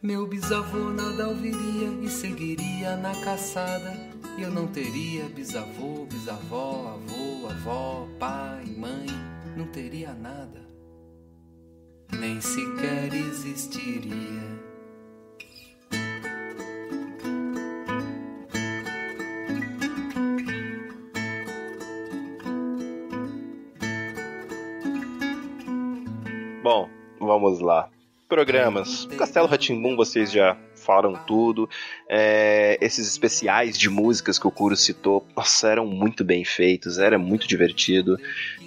[0.02, 3.92] Meu bisavô nada ouviria e seguiria na caçada.
[4.36, 9.06] E eu não teria bisavô, bisavó, avô, avó, pai, mãe,
[9.56, 10.60] não teria nada.
[12.18, 14.44] Nem sequer existiria.
[26.62, 26.88] Bom,
[27.20, 27.90] vamos lá.
[28.26, 29.04] Programas.
[29.18, 31.68] Castelo Ratimbum, vocês já falaram tudo.
[32.08, 37.18] É, esses especiais de músicas que o Kuro citou, nossa, eram muito bem feitos, era
[37.18, 38.18] muito divertido.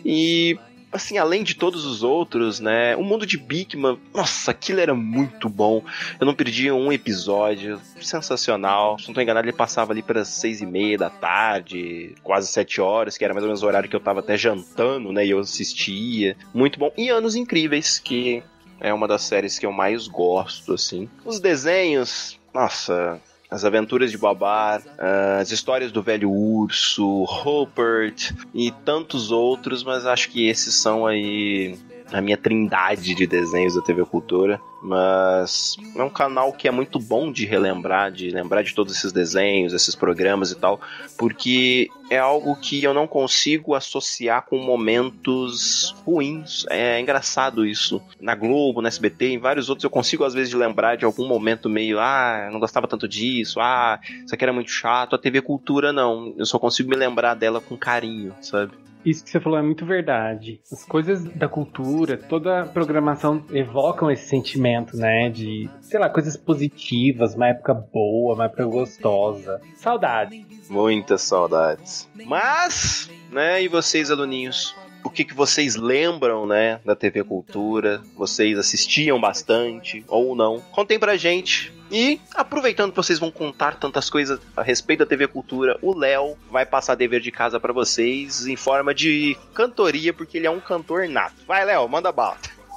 [0.05, 0.57] E,
[0.91, 2.95] assim, além de todos os outros, né?
[2.95, 5.83] O mundo de Bigman, nossa, aquilo era muito bom.
[6.19, 8.97] Eu não perdia um episódio, sensacional.
[8.99, 12.81] Se não tô enganado, ele passava ali para seis e meia da tarde, quase sete
[12.81, 15.25] horas, que era mais ou menos o horário que eu tava até jantando, né?
[15.25, 16.35] E eu assistia.
[16.53, 16.91] Muito bom.
[16.97, 18.43] E Anos Incríveis, que
[18.79, 21.09] é uma das séries que eu mais gosto, assim.
[21.25, 23.19] Os desenhos, nossa,
[23.49, 30.05] as aventuras de Babar, ah, as histórias do velho urso, Rupert e tantos outros, mas
[30.05, 31.77] acho que esses são aí
[32.11, 34.59] a minha trindade de desenhos da TV Cultura.
[34.81, 39.11] Mas é um canal que é muito bom de relembrar, de lembrar de todos esses
[39.11, 40.79] desenhos, esses programas e tal,
[41.17, 46.65] porque é algo que eu não consigo associar com momentos ruins.
[46.69, 48.01] É engraçado isso.
[48.21, 51.67] Na Globo, na SBT, em vários outros eu consigo às vezes lembrar de algum momento
[51.67, 55.15] meio, ah, não gostava tanto disso, ah, isso aqui era muito chato.
[55.15, 58.73] A TV Cultura não, eu só consigo me lembrar dela com carinho, sabe?
[59.07, 60.59] Isso que você falou é muito verdade.
[60.69, 65.29] As coisas da cultura, toda a programação evocam esse sentimento, né?
[65.29, 69.61] De, sei lá, coisas positivas, uma época boa, uma época gostosa.
[69.77, 70.45] Saudade.
[70.69, 72.09] Muitas saudades.
[72.25, 74.75] Mas, né, e vocês, aluninhos?
[75.07, 78.01] O que, que vocês lembram, né, da TV Cultura?
[78.13, 80.59] Vocês assistiam bastante ou não?
[80.73, 81.73] Contem pra gente.
[81.89, 86.35] E, aproveitando que vocês vão contar tantas coisas a respeito da TV Cultura, o Léo
[86.51, 90.59] vai passar dever de casa pra vocês em forma de cantoria, porque ele é um
[90.59, 91.35] cantor nato.
[91.47, 92.35] Vai, Léo, manda bala.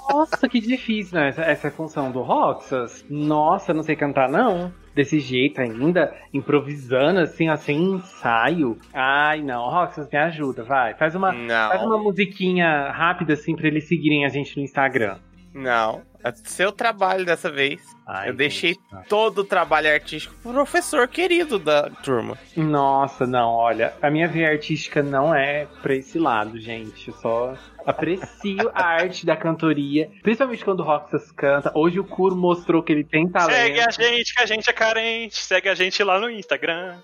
[0.08, 1.30] Nossa, que difícil, né?
[1.30, 3.04] Essa, essa função do Roxas.
[3.10, 4.72] Nossa, não sei cantar, não.
[4.94, 8.76] Desse jeito ainda, improvisando, assim, ó, sem ensaio.
[8.92, 10.94] Ai, não, Roxas, me ajuda, vai.
[10.94, 11.68] Faz uma, Não.
[11.70, 15.16] faz uma musiquinha rápida, assim, pra eles seguirem a gente no Instagram.
[15.52, 17.80] Não, é seu trabalho dessa vez.
[18.06, 19.08] Ai, eu deixei gente.
[19.08, 22.36] todo o trabalho artístico pro professor querido da turma.
[22.56, 27.08] Nossa, não, olha, a minha veia artística não é pra esse lado, gente.
[27.08, 27.54] Eu só
[27.86, 31.72] aprecio a arte da cantoria, principalmente quando o Roxas canta.
[31.74, 33.56] Hoje o Kuro mostrou que ele tem talento.
[33.56, 35.36] Segue a gente, que a gente é carente.
[35.36, 36.96] Segue a gente lá no Instagram.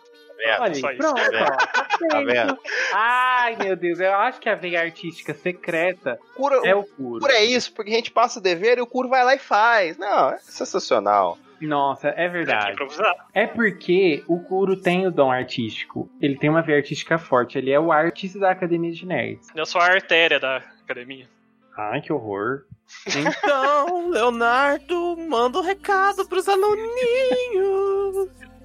[0.60, 0.98] Olha, só isso.
[0.98, 1.42] pronto, Tá vendo?
[1.42, 2.58] ó, tá Tá vendo?
[2.92, 7.20] Ai, meu Deus, eu acho que a veia artística secreta Cura, é o Kuro.
[7.20, 9.38] Por é isso, porque a gente passa o dever e o Curo vai lá e
[9.38, 9.96] faz.
[9.96, 11.38] Não, é sensacional.
[11.60, 12.76] Nossa, é verdade.
[13.32, 16.10] É porque o Kuro tem o dom artístico.
[16.20, 17.56] Ele tem uma veia artística forte.
[17.56, 19.48] Ele é o artista da Academia de Nerds.
[19.54, 21.26] Eu sou a artéria da academia.
[21.76, 22.64] Ai, que horror.
[23.06, 28.28] Então, Leonardo, manda um recado pros aluninhos.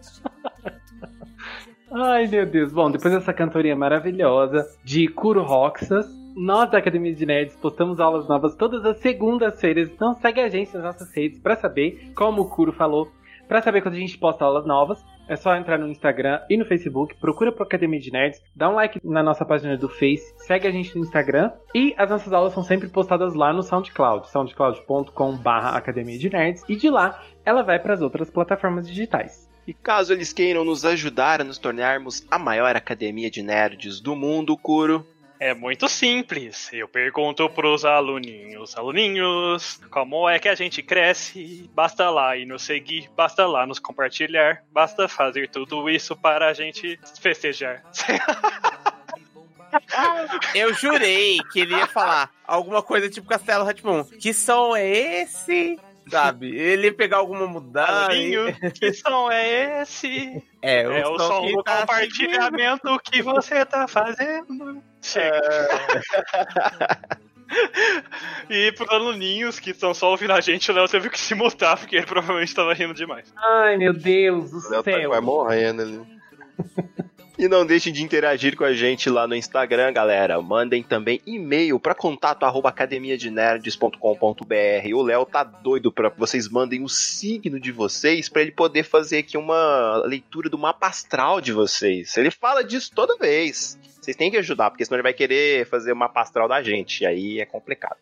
[1.93, 2.71] Ai, meu Deus.
[2.71, 8.29] Bom, depois dessa cantoria maravilhosa de Kuro Roxas, nós da Academia de Nerds postamos aulas
[8.29, 9.89] novas todas as segundas-feiras.
[9.89, 13.11] Então segue a gente nas nossas redes pra saber, como o Kuro falou,
[13.45, 15.03] pra saber quando a gente posta aulas novas.
[15.27, 18.73] É só entrar no Instagram e no Facebook, procura pro Academia de Nerds, dá um
[18.73, 22.53] like na nossa página do Face, segue a gente no Instagram e as nossas aulas
[22.53, 27.79] são sempre postadas lá no SoundCloud, soundcloud.com/barra Academia de Nerds, e de lá ela vai
[27.79, 29.50] para as outras plataformas digitais.
[29.67, 34.15] E caso eles queiram nos ajudar a nos tornarmos a maior academia de nerds do
[34.15, 35.05] mundo, Curo,
[35.39, 36.69] É muito simples.
[36.71, 41.67] Eu pergunto pros aluninhos, aluninhos, como é que a gente cresce?
[41.73, 46.53] Basta lá e nos seguir, basta lá nos compartilhar, basta fazer tudo isso para a
[46.53, 47.83] gente festejar.
[50.53, 54.03] Eu jurei que ele ia falar alguma coisa tipo Castelo Ratibum.
[54.03, 55.79] Que som é esse?
[56.09, 56.55] Sabe?
[56.55, 57.91] Ele ia pegar alguma mudança.
[57.91, 60.43] Aluninho, que som é esse?
[60.61, 64.81] É, É o som que do tá compartilhamento que você tá fazendo.
[65.01, 65.39] Chega.
[68.49, 71.77] E pros aluninhos que estão só ouvindo a gente, o Léo teve que se mutar,
[71.77, 73.33] porque ele provavelmente tava rindo demais.
[73.35, 75.09] Ai, meu Deus do o Léo tá céu.
[75.09, 76.01] quase morrendo ali.
[77.41, 80.39] E não deixem de interagir com a gente lá no Instagram, galera.
[80.39, 84.93] Mandem também e-mail para contato arroba academiadenerds.com.br.
[84.93, 88.83] O Léo tá doido para que vocês mandem o signo de vocês para ele poder
[88.83, 92.15] fazer aqui uma leitura do mapa astral de vocês.
[92.15, 93.75] Ele fala disso toda vez.
[94.01, 97.01] Vocês têm que ajudar, porque senão ele vai querer fazer o mapa astral da gente.
[97.01, 97.99] E aí é complicado.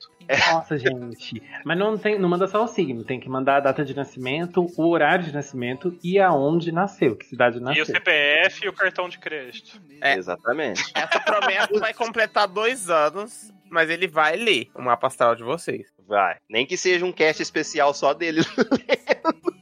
[0.53, 1.43] Nossa, gente.
[1.65, 4.65] Mas não, tem, não manda só o signo, tem que mandar a data de nascimento,
[4.77, 7.85] o horário de nascimento e aonde nasceu, que cidade E o nasceu.
[7.85, 9.81] CPF e o cartão de crédito.
[9.99, 10.15] É.
[10.15, 10.83] Exatamente.
[10.95, 15.87] Essa promessa vai completar dois anos, mas ele vai ler o mapa astral de vocês.
[16.07, 16.37] Vai.
[16.49, 18.41] Nem que seja um cast especial só dele.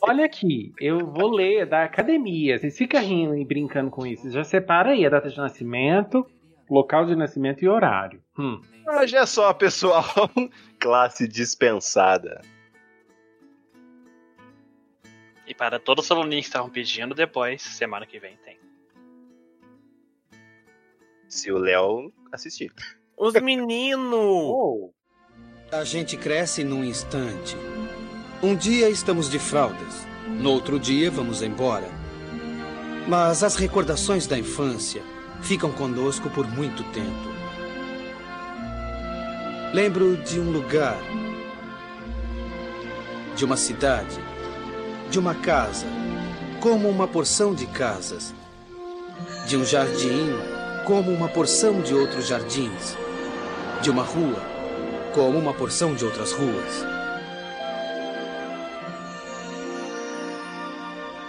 [0.00, 2.58] Olha aqui, eu vou ler da academia.
[2.58, 4.30] Vocês ficam rindo e brincando com isso.
[4.30, 6.26] Já separa aí a data de nascimento,
[6.68, 8.22] local de nascimento e horário.
[8.38, 8.60] Hum.
[8.86, 10.04] Hoje é só, pessoal.
[10.78, 12.40] Classe dispensada.
[15.46, 18.58] E para todos os aluninhos que estavam pedindo, depois, semana que vem tem.
[21.28, 22.72] Se o Léo assistir.
[23.16, 24.90] Os meninos!
[25.70, 27.56] A gente cresce num instante.
[28.44, 31.88] Um dia estamos de fraldas, no outro dia vamos embora.
[33.08, 35.02] Mas as recordações da infância
[35.40, 37.32] ficam conosco por muito tempo.
[39.72, 40.98] Lembro de um lugar,
[43.34, 44.18] de uma cidade,
[45.10, 45.86] de uma casa,
[46.60, 48.34] como uma porção de casas,
[49.48, 50.34] de um jardim,
[50.84, 52.94] como uma porção de outros jardins,
[53.80, 54.42] de uma rua,
[55.14, 56.93] como uma porção de outras ruas.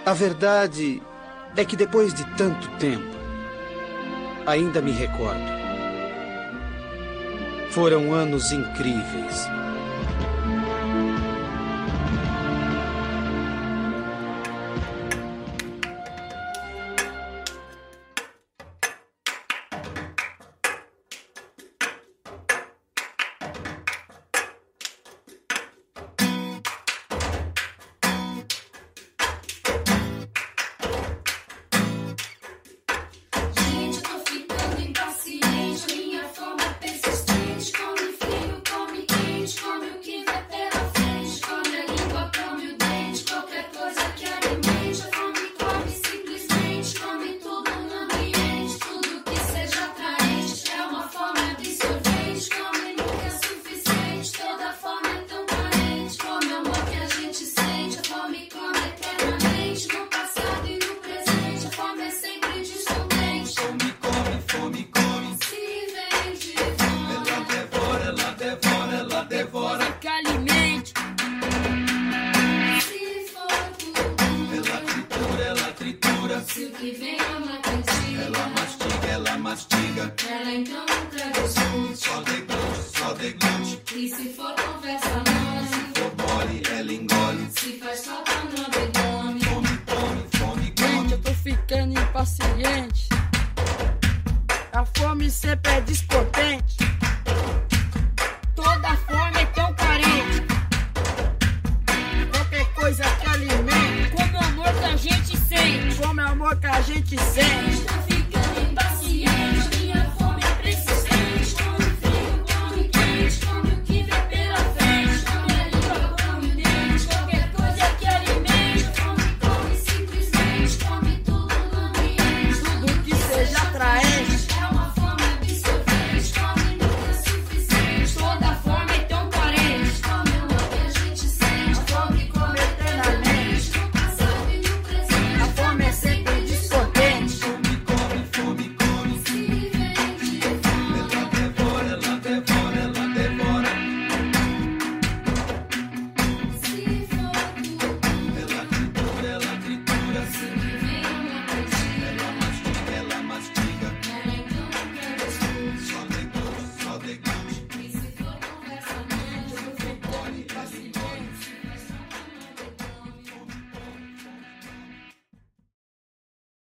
[0.06, 1.02] A verdade
[1.56, 3.16] é que depois de tanto tempo,
[4.46, 5.42] ainda me recordo.
[7.72, 9.48] Foram anos incríveis.